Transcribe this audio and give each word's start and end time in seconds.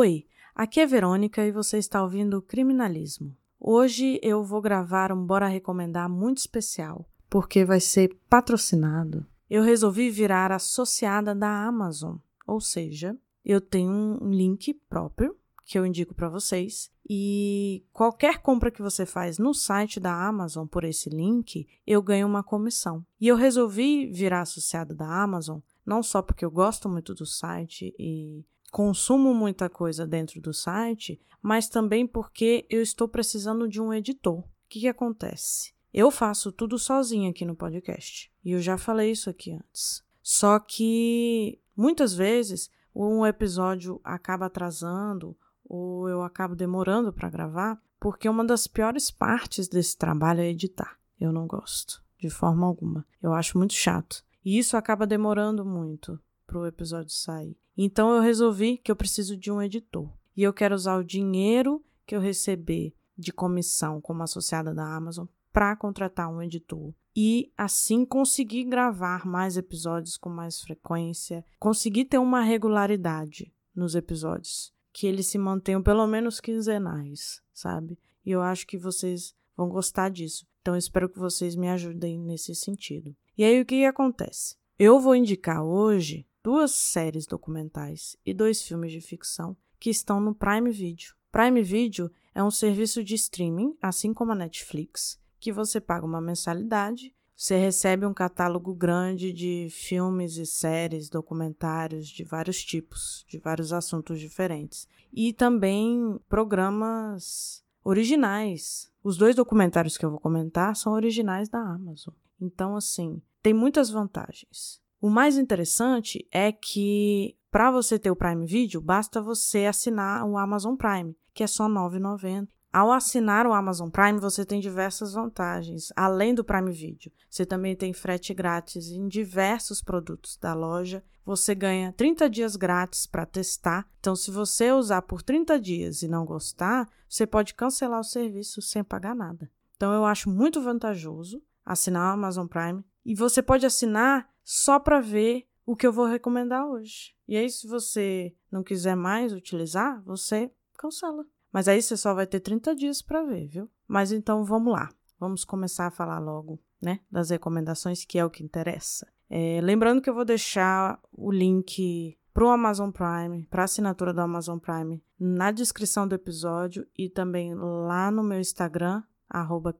Oi, 0.00 0.28
aqui 0.54 0.78
é 0.78 0.86
Verônica 0.86 1.44
e 1.44 1.50
você 1.50 1.76
está 1.76 2.00
ouvindo 2.00 2.40
Criminalismo. 2.40 3.36
Hoje 3.58 4.20
eu 4.22 4.44
vou 4.44 4.62
gravar 4.62 5.10
um 5.10 5.26
Bora 5.26 5.48
Recomendar 5.48 6.08
muito 6.08 6.38
especial, 6.38 7.04
porque 7.28 7.64
vai 7.64 7.80
ser 7.80 8.16
patrocinado. 8.30 9.26
Eu 9.50 9.64
resolvi 9.64 10.08
virar 10.08 10.52
associada 10.52 11.34
da 11.34 11.50
Amazon, 11.66 12.18
ou 12.46 12.60
seja, 12.60 13.18
eu 13.44 13.60
tenho 13.60 13.90
um 14.22 14.30
link 14.30 14.72
próprio 14.88 15.36
que 15.64 15.76
eu 15.76 15.84
indico 15.84 16.14
para 16.14 16.28
vocês 16.28 16.92
e 17.10 17.84
qualquer 17.92 18.38
compra 18.38 18.70
que 18.70 18.80
você 18.80 19.04
faz 19.04 19.36
no 19.36 19.52
site 19.52 19.98
da 19.98 20.14
Amazon 20.14 20.68
por 20.68 20.84
esse 20.84 21.10
link, 21.10 21.66
eu 21.84 22.00
ganho 22.00 22.28
uma 22.28 22.44
comissão. 22.44 23.04
E 23.20 23.26
eu 23.26 23.34
resolvi 23.34 24.06
virar 24.06 24.42
associada 24.42 24.94
da 24.94 25.08
Amazon 25.08 25.58
não 25.84 26.04
só 26.04 26.22
porque 26.22 26.44
eu 26.44 26.50
gosto 26.52 26.88
muito 26.88 27.14
do 27.14 27.26
site 27.26 27.92
e 27.98 28.44
consumo 28.70 29.34
muita 29.34 29.68
coisa 29.68 30.06
dentro 30.06 30.40
do 30.40 30.52
site, 30.52 31.20
mas 31.42 31.68
também 31.68 32.06
porque 32.06 32.66
eu 32.68 32.82
estou 32.82 33.08
precisando 33.08 33.68
de 33.68 33.80
um 33.80 33.92
editor. 33.92 34.38
O 34.38 34.44
que, 34.68 34.80
que 34.80 34.88
acontece? 34.88 35.72
Eu 35.92 36.10
faço 36.10 36.52
tudo 36.52 36.78
sozinha 36.78 37.30
aqui 37.30 37.44
no 37.44 37.56
podcast. 37.56 38.30
E 38.44 38.52
eu 38.52 38.60
já 38.60 38.76
falei 38.76 39.10
isso 39.10 39.30
aqui 39.30 39.52
antes. 39.52 40.04
Só 40.22 40.58
que 40.58 41.58
muitas 41.76 42.14
vezes 42.14 42.70
um 42.94 43.24
episódio 43.24 44.00
acaba 44.04 44.46
atrasando 44.46 45.36
ou 45.64 46.08
eu 46.08 46.22
acabo 46.22 46.54
demorando 46.54 47.12
para 47.12 47.30
gravar, 47.30 47.80
porque 48.00 48.28
uma 48.28 48.44
das 48.44 48.66
piores 48.66 49.10
partes 49.10 49.68
desse 49.68 49.96
trabalho 49.96 50.40
é 50.40 50.48
editar. 50.48 50.98
Eu 51.20 51.32
não 51.32 51.46
gosto, 51.46 52.02
de 52.18 52.30
forma 52.30 52.66
alguma. 52.66 53.06
Eu 53.22 53.32
acho 53.32 53.58
muito 53.58 53.74
chato. 53.74 54.24
E 54.44 54.58
isso 54.58 54.76
acaba 54.76 55.06
demorando 55.06 55.64
muito 55.64 56.18
para 56.46 56.58
o 56.58 56.66
episódio 56.66 57.12
sair. 57.12 57.56
Então 57.80 58.12
eu 58.12 58.20
resolvi 58.20 58.76
que 58.76 58.90
eu 58.90 58.96
preciso 58.96 59.36
de 59.36 59.52
um 59.52 59.62
editor. 59.62 60.10
E 60.36 60.42
eu 60.42 60.52
quero 60.52 60.74
usar 60.74 60.96
o 60.96 61.04
dinheiro 61.04 61.80
que 62.04 62.16
eu 62.16 62.20
receber 62.20 62.92
de 63.16 63.32
comissão 63.32 64.00
como 64.00 64.24
associada 64.24 64.74
da 64.74 64.96
Amazon 64.96 65.26
para 65.52 65.76
contratar 65.76 66.28
um 66.28 66.42
editor 66.42 66.92
e 67.14 67.52
assim 67.56 68.04
conseguir 68.04 68.64
gravar 68.64 69.24
mais 69.24 69.56
episódios 69.56 70.16
com 70.16 70.28
mais 70.28 70.60
frequência, 70.60 71.44
conseguir 71.58 72.04
ter 72.06 72.18
uma 72.18 72.40
regularidade 72.40 73.52
nos 73.74 73.94
episódios, 73.94 74.72
que 74.92 75.06
eles 75.06 75.26
se 75.26 75.38
mantenham 75.38 75.82
pelo 75.82 76.06
menos 76.06 76.40
quinzenais, 76.40 77.40
sabe? 77.52 77.98
E 78.24 78.30
eu 78.30 78.42
acho 78.42 78.66
que 78.66 78.76
vocês 78.76 79.34
vão 79.56 79.68
gostar 79.68 80.10
disso. 80.10 80.46
Então 80.62 80.76
espero 80.76 81.08
que 81.08 81.18
vocês 81.18 81.56
me 81.56 81.68
ajudem 81.68 82.18
nesse 82.18 82.54
sentido. 82.54 83.14
E 83.36 83.44
aí 83.44 83.60
o 83.60 83.66
que 83.66 83.84
acontece? 83.84 84.56
Eu 84.78 85.00
vou 85.00 85.14
indicar 85.14 85.64
hoje 85.64 86.26
duas 86.48 86.70
séries 86.70 87.26
documentais 87.26 88.16
e 88.24 88.32
dois 88.32 88.62
filmes 88.62 88.90
de 88.90 89.02
ficção 89.02 89.54
que 89.78 89.90
estão 89.90 90.18
no 90.18 90.34
Prime 90.34 90.70
Video. 90.70 91.12
Prime 91.30 91.62
Video 91.62 92.10
é 92.34 92.42
um 92.42 92.50
serviço 92.50 93.04
de 93.04 93.16
streaming, 93.16 93.76
assim 93.82 94.14
como 94.14 94.32
a 94.32 94.34
Netflix, 94.34 95.20
que 95.38 95.52
você 95.52 95.78
paga 95.78 96.06
uma 96.06 96.22
mensalidade, 96.22 97.14
você 97.36 97.58
recebe 97.58 98.06
um 98.06 98.14
catálogo 98.14 98.74
grande 98.74 99.30
de 99.30 99.68
filmes 99.70 100.38
e 100.38 100.46
séries, 100.46 101.10
documentários 101.10 102.08
de 102.08 102.24
vários 102.24 102.64
tipos, 102.64 103.26
de 103.28 103.36
vários 103.36 103.70
assuntos 103.70 104.18
diferentes, 104.18 104.88
e 105.12 105.34
também 105.34 106.18
programas 106.30 107.62
originais. 107.84 108.90
Os 109.04 109.18
dois 109.18 109.36
documentários 109.36 109.98
que 109.98 110.04
eu 110.06 110.10
vou 110.12 110.18
comentar 110.18 110.74
são 110.76 110.94
originais 110.94 111.50
da 111.50 111.60
Amazon. 111.60 112.14
Então, 112.40 112.74
assim, 112.74 113.20
tem 113.42 113.52
muitas 113.52 113.90
vantagens. 113.90 114.80
O 115.00 115.08
mais 115.08 115.38
interessante 115.38 116.26
é 116.32 116.50
que 116.50 117.36
para 117.50 117.70
você 117.70 117.98
ter 117.98 118.10
o 118.10 118.16
Prime 118.16 118.44
Video, 118.44 118.80
basta 118.80 119.22
você 119.22 119.66
assinar 119.66 120.24
o 120.24 120.36
Amazon 120.36 120.74
Prime, 120.74 121.16
que 121.32 121.42
é 121.42 121.46
só 121.46 121.66
R$ 121.66 121.74
9,90. 121.74 122.48
Ao 122.70 122.92
assinar 122.92 123.46
o 123.46 123.54
Amazon 123.54 123.88
Prime, 123.88 124.18
você 124.18 124.44
tem 124.44 124.60
diversas 124.60 125.14
vantagens, 125.14 125.90
além 125.96 126.34
do 126.34 126.44
Prime 126.44 126.70
Video. 126.70 127.10
Você 127.30 127.46
também 127.46 127.74
tem 127.74 127.94
frete 127.94 128.34
grátis 128.34 128.90
em 128.90 129.08
diversos 129.08 129.80
produtos 129.80 130.36
da 130.36 130.52
loja. 130.52 131.02
Você 131.24 131.54
ganha 131.54 131.92
30 131.92 132.28
dias 132.28 132.56
grátis 132.56 133.06
para 133.06 133.24
testar. 133.24 133.88
Então, 134.00 134.14
se 134.14 134.30
você 134.30 134.70
usar 134.72 135.02
por 135.02 135.22
30 135.22 135.58
dias 135.58 136.02
e 136.02 136.08
não 136.08 136.26
gostar, 136.26 136.86
você 137.08 137.26
pode 137.26 137.54
cancelar 137.54 138.00
o 138.00 138.04
serviço 138.04 138.60
sem 138.60 138.84
pagar 138.84 139.14
nada. 139.14 139.50
Então, 139.76 139.92
eu 139.92 140.04
acho 140.04 140.28
muito 140.28 140.60
vantajoso 140.60 141.42
assinar 141.64 142.10
o 142.10 142.14
Amazon 142.14 142.46
Prime 142.46 142.84
e 143.04 143.14
você 143.14 143.40
pode 143.40 143.64
assinar 143.64 144.28
só 144.50 144.80
para 144.80 144.98
ver 144.98 145.46
o 145.66 145.76
que 145.76 145.86
eu 145.86 145.92
vou 145.92 146.06
recomendar 146.06 146.66
hoje. 146.66 147.14
E 147.28 147.36
aí, 147.36 147.50
se 147.50 147.66
você 147.66 148.34
não 148.50 148.62
quiser 148.62 148.96
mais 148.96 149.34
utilizar, 149.34 150.02
você 150.02 150.50
cancela. 150.78 151.26
Mas 151.52 151.68
aí 151.68 151.82
você 151.82 151.98
só 151.98 152.14
vai 152.14 152.26
ter 152.26 152.40
30 152.40 152.74
dias 152.74 153.02
para 153.02 153.22
ver, 153.22 153.46
viu? 153.46 153.70
Mas 153.86 154.10
então 154.10 154.42
vamos 154.46 154.72
lá. 154.72 154.88
Vamos 155.20 155.44
começar 155.44 155.88
a 155.88 155.90
falar 155.90 156.18
logo, 156.18 156.58
né, 156.80 157.00
das 157.10 157.28
recomendações, 157.28 158.06
que 158.06 158.18
é 158.18 158.24
o 158.24 158.30
que 158.30 158.42
interessa. 158.42 159.06
É, 159.28 159.60
lembrando 159.62 160.00
que 160.00 160.08
eu 160.08 160.14
vou 160.14 160.24
deixar 160.24 160.98
o 161.12 161.30
link 161.30 162.16
para 162.32 162.46
o 162.46 162.48
Amazon 162.48 162.90
Prime, 162.90 163.44
para 163.50 163.64
assinatura 163.64 164.14
do 164.14 164.22
Amazon 164.22 164.58
Prime, 164.58 165.04
na 165.20 165.50
descrição 165.50 166.08
do 166.08 166.14
episódio 166.14 166.86
e 166.96 167.10
também 167.10 167.54
lá 167.54 168.10
no 168.10 168.22
meu 168.22 168.40
Instagram, 168.40 169.02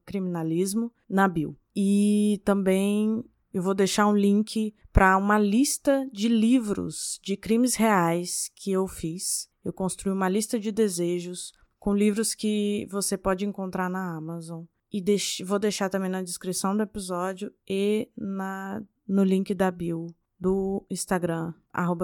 criminalismo, 0.04 0.92
na 1.08 1.26
bio. 1.26 1.56
E 1.74 2.42
também 2.44 3.24
eu 3.52 3.62
vou 3.62 3.74
deixar 3.74 4.06
um 4.06 4.16
link 4.16 4.74
para 4.92 5.16
uma 5.16 5.38
lista 5.38 6.08
de 6.12 6.28
livros 6.28 7.18
de 7.22 7.36
crimes 7.36 7.74
reais 7.74 8.50
que 8.54 8.72
eu 8.72 8.86
fiz. 8.86 9.48
Eu 9.64 9.72
construí 9.72 10.12
uma 10.12 10.28
lista 10.28 10.58
de 10.58 10.70
desejos 10.70 11.52
com 11.78 11.94
livros 11.94 12.34
que 12.34 12.86
você 12.90 13.16
pode 13.16 13.46
encontrar 13.46 13.88
na 13.88 14.16
Amazon. 14.16 14.64
E 14.92 15.00
deix 15.00 15.38
vou 15.44 15.58
deixar 15.58 15.88
também 15.88 16.10
na 16.10 16.22
descrição 16.22 16.76
do 16.76 16.82
episódio 16.82 17.52
e 17.68 18.08
na, 18.16 18.82
no 19.06 19.22
link 19.22 19.54
da 19.54 19.70
bio 19.70 20.06
do 20.40 20.86
Instagram, 20.88 21.52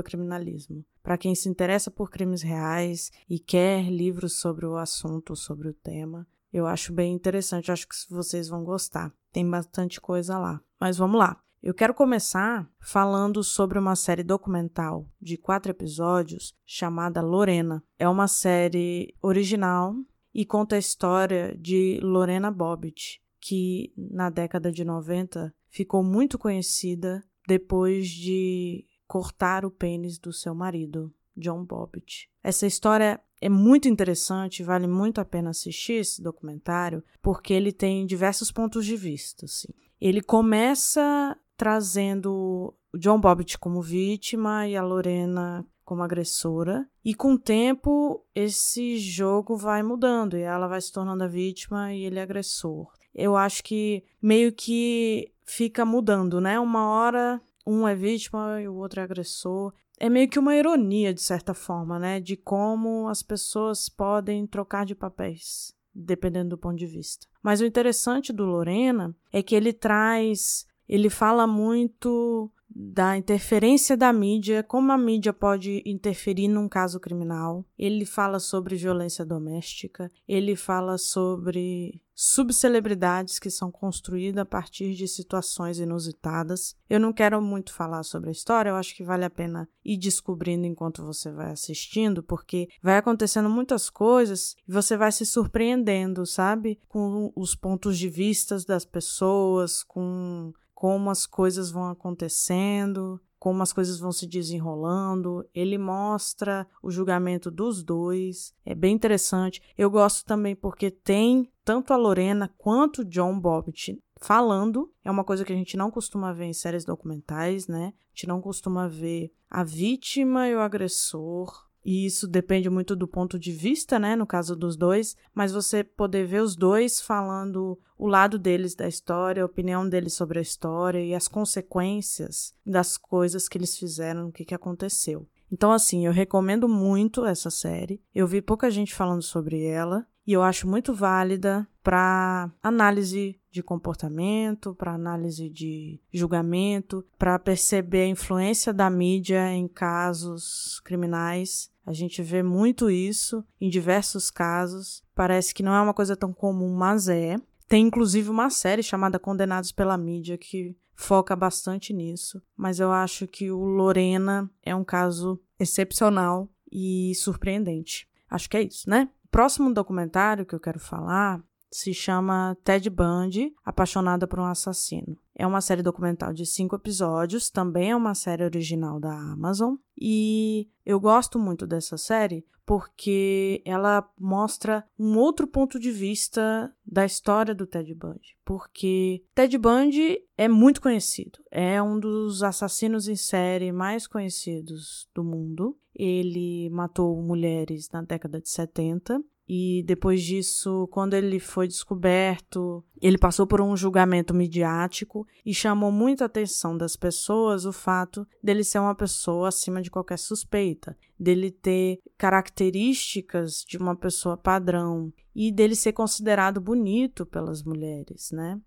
criminalismo. 0.04 0.84
Para 1.02 1.18
quem 1.18 1.34
se 1.34 1.48
interessa 1.48 1.90
por 1.90 2.10
crimes 2.10 2.42
reais 2.42 3.10
e 3.28 3.38
quer 3.38 3.90
livros 3.90 4.40
sobre 4.40 4.66
o 4.66 4.76
assunto, 4.76 5.36
sobre 5.36 5.68
o 5.68 5.74
tema, 5.74 6.26
eu 6.54 6.68
acho 6.68 6.92
bem 6.92 7.12
interessante, 7.12 7.72
acho 7.72 7.88
que 7.88 7.96
vocês 8.08 8.48
vão 8.48 8.62
gostar. 8.62 9.12
Tem 9.32 9.48
bastante 9.50 10.00
coisa 10.00 10.38
lá. 10.38 10.60
Mas 10.80 10.96
vamos 10.96 11.18
lá. 11.18 11.42
Eu 11.60 11.74
quero 11.74 11.92
começar 11.92 12.70
falando 12.78 13.42
sobre 13.42 13.76
uma 13.76 13.96
série 13.96 14.22
documental 14.22 15.04
de 15.20 15.36
quatro 15.36 15.72
episódios 15.72 16.54
chamada 16.64 17.20
Lorena. 17.20 17.82
É 17.98 18.08
uma 18.08 18.28
série 18.28 19.12
original 19.20 19.96
e 20.32 20.44
conta 20.44 20.76
a 20.76 20.78
história 20.78 21.58
de 21.58 21.98
Lorena 22.00 22.52
Bobbitt, 22.52 23.20
que 23.40 23.92
na 23.96 24.30
década 24.30 24.70
de 24.70 24.84
90 24.84 25.52
ficou 25.68 26.04
muito 26.04 26.38
conhecida 26.38 27.24
depois 27.48 28.06
de 28.06 28.86
cortar 29.08 29.64
o 29.64 29.72
pênis 29.72 30.20
do 30.20 30.32
seu 30.32 30.54
marido, 30.54 31.12
John 31.36 31.64
Bobbitt. 31.64 32.28
Essa 32.42 32.66
história 32.66 33.20
é 33.40 33.48
muito 33.48 33.88
interessante, 33.88 34.62
vale 34.62 34.86
muito 34.86 35.20
a 35.20 35.24
pena 35.24 35.50
assistir 35.50 35.94
esse 35.94 36.22
documentário, 36.22 37.02
porque 37.20 37.52
ele 37.52 37.72
tem 37.72 38.06
diversos 38.06 38.50
pontos 38.50 38.86
de 38.86 38.96
vista. 38.96 39.44
Assim. 39.44 39.68
Ele 40.00 40.22
começa 40.22 41.36
trazendo 41.56 42.74
o 42.92 42.98
John 42.98 43.20
Bobbitt 43.20 43.58
como 43.58 43.82
vítima 43.82 44.66
e 44.66 44.76
a 44.76 44.82
Lorena 44.82 45.66
como 45.84 46.02
agressora, 46.02 46.88
e 47.04 47.14
com 47.14 47.34
o 47.34 47.38
tempo 47.38 48.24
esse 48.34 48.96
jogo 48.96 49.54
vai 49.54 49.82
mudando 49.82 50.36
e 50.36 50.40
ela 50.40 50.66
vai 50.66 50.80
se 50.80 50.90
tornando 50.90 51.22
a 51.24 51.28
vítima 51.28 51.92
e 51.92 52.04
ele 52.04 52.18
é 52.18 52.22
agressor. 52.22 52.90
Eu 53.14 53.36
acho 53.36 53.62
que 53.62 54.02
meio 54.20 54.50
que 54.50 55.30
fica 55.44 55.84
mudando, 55.84 56.40
né? 56.40 56.58
Uma 56.58 56.88
hora 56.88 57.40
um 57.66 57.86
é 57.86 57.94
vítima 57.94 58.60
e 58.60 58.68
o 58.68 58.74
outro 58.74 59.00
é 59.00 59.04
agressor 59.04 59.72
é 59.98 60.08
meio 60.08 60.28
que 60.28 60.38
uma 60.38 60.56
ironia, 60.56 61.14
de 61.14 61.22
certa 61.22 61.54
forma, 61.54 61.98
né? 61.98 62.20
De 62.20 62.36
como 62.36 63.08
as 63.08 63.22
pessoas 63.22 63.88
podem 63.88 64.46
trocar 64.46 64.84
de 64.84 64.94
papéis, 64.94 65.74
dependendo 65.94 66.50
do 66.50 66.58
ponto 66.58 66.76
de 66.76 66.86
vista. 66.86 67.26
Mas 67.42 67.60
o 67.60 67.66
interessante 67.66 68.32
do 68.32 68.44
Lorena 68.44 69.14
é 69.32 69.42
que 69.42 69.54
ele 69.54 69.72
traz. 69.72 70.66
Ele 70.88 71.08
fala 71.08 71.46
muito 71.46 72.50
da 72.74 73.16
interferência 73.16 73.96
da 73.96 74.12
mídia, 74.12 74.62
como 74.62 74.90
a 74.90 74.98
mídia 74.98 75.32
pode 75.32 75.82
interferir 75.86 76.48
num 76.48 76.68
caso 76.68 76.98
criminal. 76.98 77.64
Ele 77.78 78.04
fala 78.04 78.40
sobre 78.40 78.74
violência 78.74 79.24
doméstica, 79.24 80.10
ele 80.26 80.56
fala 80.56 80.98
sobre 80.98 82.02
subcelebridades 82.14 83.38
que 83.38 83.50
são 83.50 83.70
construídas 83.70 84.42
a 84.42 84.46
partir 84.46 84.94
de 84.94 85.08
situações 85.08 85.78
inusitadas. 85.78 86.76
Eu 86.88 87.00
não 87.00 87.12
quero 87.12 87.40
muito 87.42 87.72
falar 87.72 88.02
sobre 88.04 88.28
a 88.28 88.32
história, 88.32 88.70
eu 88.70 88.76
acho 88.76 88.94
que 88.94 89.02
vale 89.02 89.24
a 89.24 89.30
pena 89.30 89.68
ir 89.84 89.96
descobrindo 89.96 90.66
enquanto 90.66 91.04
você 91.04 91.30
vai 91.30 91.50
assistindo, 91.50 92.22
porque 92.22 92.68
vai 92.82 92.96
acontecendo 92.96 93.50
muitas 93.50 93.90
coisas 93.90 94.54
e 94.66 94.72
você 94.72 94.96
vai 94.96 95.10
se 95.10 95.26
surpreendendo, 95.26 96.24
sabe? 96.24 96.80
Com 96.88 97.32
os 97.34 97.54
pontos 97.54 97.98
de 97.98 98.08
vista 98.08 98.56
das 98.66 98.84
pessoas, 98.84 99.82
com 99.82 100.52
como 100.84 101.08
as 101.08 101.24
coisas 101.24 101.70
vão 101.70 101.88
acontecendo, 101.88 103.18
como 103.38 103.62
as 103.62 103.72
coisas 103.72 103.98
vão 103.98 104.12
se 104.12 104.26
desenrolando. 104.26 105.42
Ele 105.54 105.78
mostra 105.78 106.68
o 106.82 106.90
julgamento 106.90 107.50
dos 107.50 107.82
dois. 107.82 108.52
É 108.66 108.74
bem 108.74 108.94
interessante. 108.94 109.62
Eu 109.78 109.90
gosto 109.90 110.26
também 110.26 110.54
porque 110.54 110.90
tem 110.90 111.50
tanto 111.64 111.94
a 111.94 111.96
Lorena 111.96 112.52
quanto 112.58 113.00
o 113.00 113.04
John 113.06 113.40
Bobbitt 113.40 113.98
falando. 114.20 114.92
É 115.02 115.10
uma 115.10 115.24
coisa 115.24 115.42
que 115.42 115.54
a 115.54 115.56
gente 115.56 115.74
não 115.74 115.90
costuma 115.90 116.34
ver 116.34 116.44
em 116.44 116.52
séries 116.52 116.84
documentais, 116.84 117.66
né? 117.66 117.94
A 117.96 118.08
gente 118.10 118.28
não 118.28 118.42
costuma 118.42 118.86
ver 118.86 119.32
a 119.48 119.64
vítima 119.64 120.48
e 120.48 120.54
o 120.54 120.60
agressor 120.60 121.66
e 121.84 122.06
isso 122.06 122.26
depende 122.26 122.70
muito 122.70 122.96
do 122.96 123.06
ponto 123.06 123.38
de 123.38 123.52
vista, 123.52 123.98
né, 123.98 124.16
no 124.16 124.26
caso 124.26 124.56
dos 124.56 124.76
dois, 124.76 125.16
mas 125.34 125.52
você 125.52 125.84
poder 125.84 126.26
ver 126.26 126.40
os 126.40 126.56
dois 126.56 127.00
falando 127.00 127.78
o 127.98 128.06
lado 128.06 128.38
deles 128.38 128.74
da 128.74 128.88
história, 128.88 129.42
a 129.42 129.46
opinião 129.46 129.88
deles 129.88 130.14
sobre 130.14 130.38
a 130.38 130.42
história 130.42 131.04
e 131.04 131.14
as 131.14 131.28
consequências 131.28 132.54
das 132.64 132.96
coisas 132.96 133.48
que 133.48 133.58
eles 133.58 133.76
fizeram, 133.76 134.28
o 134.28 134.32
que, 134.32 134.44
que 134.44 134.54
aconteceu. 134.54 135.28
Então, 135.52 135.70
assim, 135.70 136.06
eu 136.06 136.12
recomendo 136.12 136.68
muito 136.68 137.24
essa 137.24 137.50
série. 137.50 138.02
Eu 138.14 138.26
vi 138.26 138.42
pouca 138.42 138.70
gente 138.70 138.94
falando 138.94 139.22
sobre 139.22 139.64
ela 139.64 140.06
e 140.26 140.32
eu 140.32 140.42
acho 140.42 140.68
muito 140.68 140.94
válida 140.94 141.66
para 141.82 142.50
análise 142.62 143.38
de 143.50 143.62
comportamento, 143.62 144.74
para 144.74 144.94
análise 144.94 145.48
de 145.48 146.00
julgamento, 146.12 147.04
para 147.18 147.38
perceber 147.38 148.02
a 148.02 148.08
influência 148.08 148.72
da 148.72 148.88
mídia 148.90 149.52
em 149.52 149.68
casos 149.68 150.80
criminais 150.84 151.72
a 151.86 151.92
gente 151.92 152.22
vê 152.22 152.42
muito 152.42 152.90
isso 152.90 153.44
em 153.60 153.68
diversos 153.68 154.30
casos. 154.30 155.02
Parece 155.14 155.54
que 155.54 155.62
não 155.62 155.74
é 155.74 155.80
uma 155.80 155.94
coisa 155.94 156.16
tão 156.16 156.32
comum, 156.32 156.74
mas 156.74 157.08
é. 157.08 157.36
Tem 157.68 157.86
inclusive 157.86 158.30
uma 158.30 158.50
série 158.50 158.82
chamada 158.82 159.18
Condenados 159.18 159.72
pela 159.72 159.98
Mídia 159.98 160.38
que 160.38 160.76
foca 160.94 161.36
bastante 161.36 161.92
nisso. 161.92 162.42
Mas 162.56 162.80
eu 162.80 162.90
acho 162.90 163.26
que 163.26 163.50
o 163.50 163.64
Lorena 163.64 164.50
é 164.62 164.74
um 164.74 164.84
caso 164.84 165.40
excepcional 165.58 166.48
e 166.72 167.14
surpreendente. 167.16 168.08
Acho 168.30 168.48
que 168.48 168.56
é 168.56 168.62
isso, 168.62 168.88
né? 168.88 169.08
Próximo 169.34 169.74
documentário 169.74 170.46
que 170.46 170.54
eu 170.54 170.60
quero 170.60 170.78
falar 170.78 171.42
se 171.68 171.92
chama 171.92 172.56
Ted 172.62 172.88
Bundy, 172.88 173.52
Apaixonada 173.64 174.28
por 174.28 174.38
um 174.38 174.44
Assassino. 174.44 175.18
É 175.34 175.44
uma 175.44 175.60
série 175.60 175.82
documental 175.82 176.32
de 176.32 176.46
cinco 176.46 176.76
episódios, 176.76 177.50
também 177.50 177.90
é 177.90 177.96
uma 177.96 178.14
série 178.14 178.44
original 178.44 179.00
da 179.00 179.12
Amazon. 179.12 179.74
E 180.00 180.68
eu 180.86 181.00
gosto 181.00 181.36
muito 181.36 181.66
dessa 181.66 181.96
série 181.98 182.46
porque 182.64 183.60
ela 183.64 184.08
mostra 184.16 184.84
um 184.96 185.18
outro 185.18 185.48
ponto 185.48 185.80
de 185.80 185.90
vista 185.90 186.72
da 186.86 187.04
história 187.04 187.52
do 187.52 187.66
Ted 187.66 187.92
Bundy. 187.92 188.38
Porque 188.44 189.24
Ted 189.34 189.58
Bundy 189.58 190.20
é 190.38 190.46
muito 190.46 190.80
conhecido, 190.80 191.40
é 191.50 191.82
um 191.82 191.98
dos 191.98 192.44
assassinos 192.44 193.08
em 193.08 193.16
série 193.16 193.72
mais 193.72 194.06
conhecidos 194.06 195.08
do 195.12 195.24
mundo. 195.24 195.76
Ele 195.94 196.68
matou 196.70 197.20
mulheres 197.22 197.88
na 197.90 198.02
década 198.02 198.40
de 198.40 198.48
70 198.48 199.22
e 199.46 199.82
depois 199.86 200.22
disso, 200.22 200.88
quando 200.90 201.12
ele 201.12 201.38
foi 201.38 201.68
descoberto, 201.68 202.82
ele 203.00 203.18
passou 203.18 203.46
por 203.46 203.60
um 203.60 203.76
julgamento 203.76 204.32
midiático 204.32 205.26
e 205.44 205.52
chamou 205.52 205.92
muita 205.92 206.24
atenção 206.24 206.76
das 206.76 206.96
pessoas 206.96 207.66
o 207.66 207.72
fato 207.72 208.26
dele 208.42 208.64
ser 208.64 208.78
uma 208.78 208.94
pessoa 208.94 209.48
acima 209.48 209.82
de 209.82 209.90
qualquer 209.90 210.18
suspeita, 210.18 210.96
dele 211.20 211.50
ter 211.50 212.00
características 212.16 213.62
de 213.68 213.76
uma 213.76 213.94
pessoa 213.94 214.34
padrão 214.34 215.12
e 215.34 215.52
dele 215.52 215.74
ser 215.74 215.92
considerado 215.92 216.58
bonito 216.58 217.26
pelas 217.26 217.62
mulheres, 217.62 218.30
né? 218.30 218.58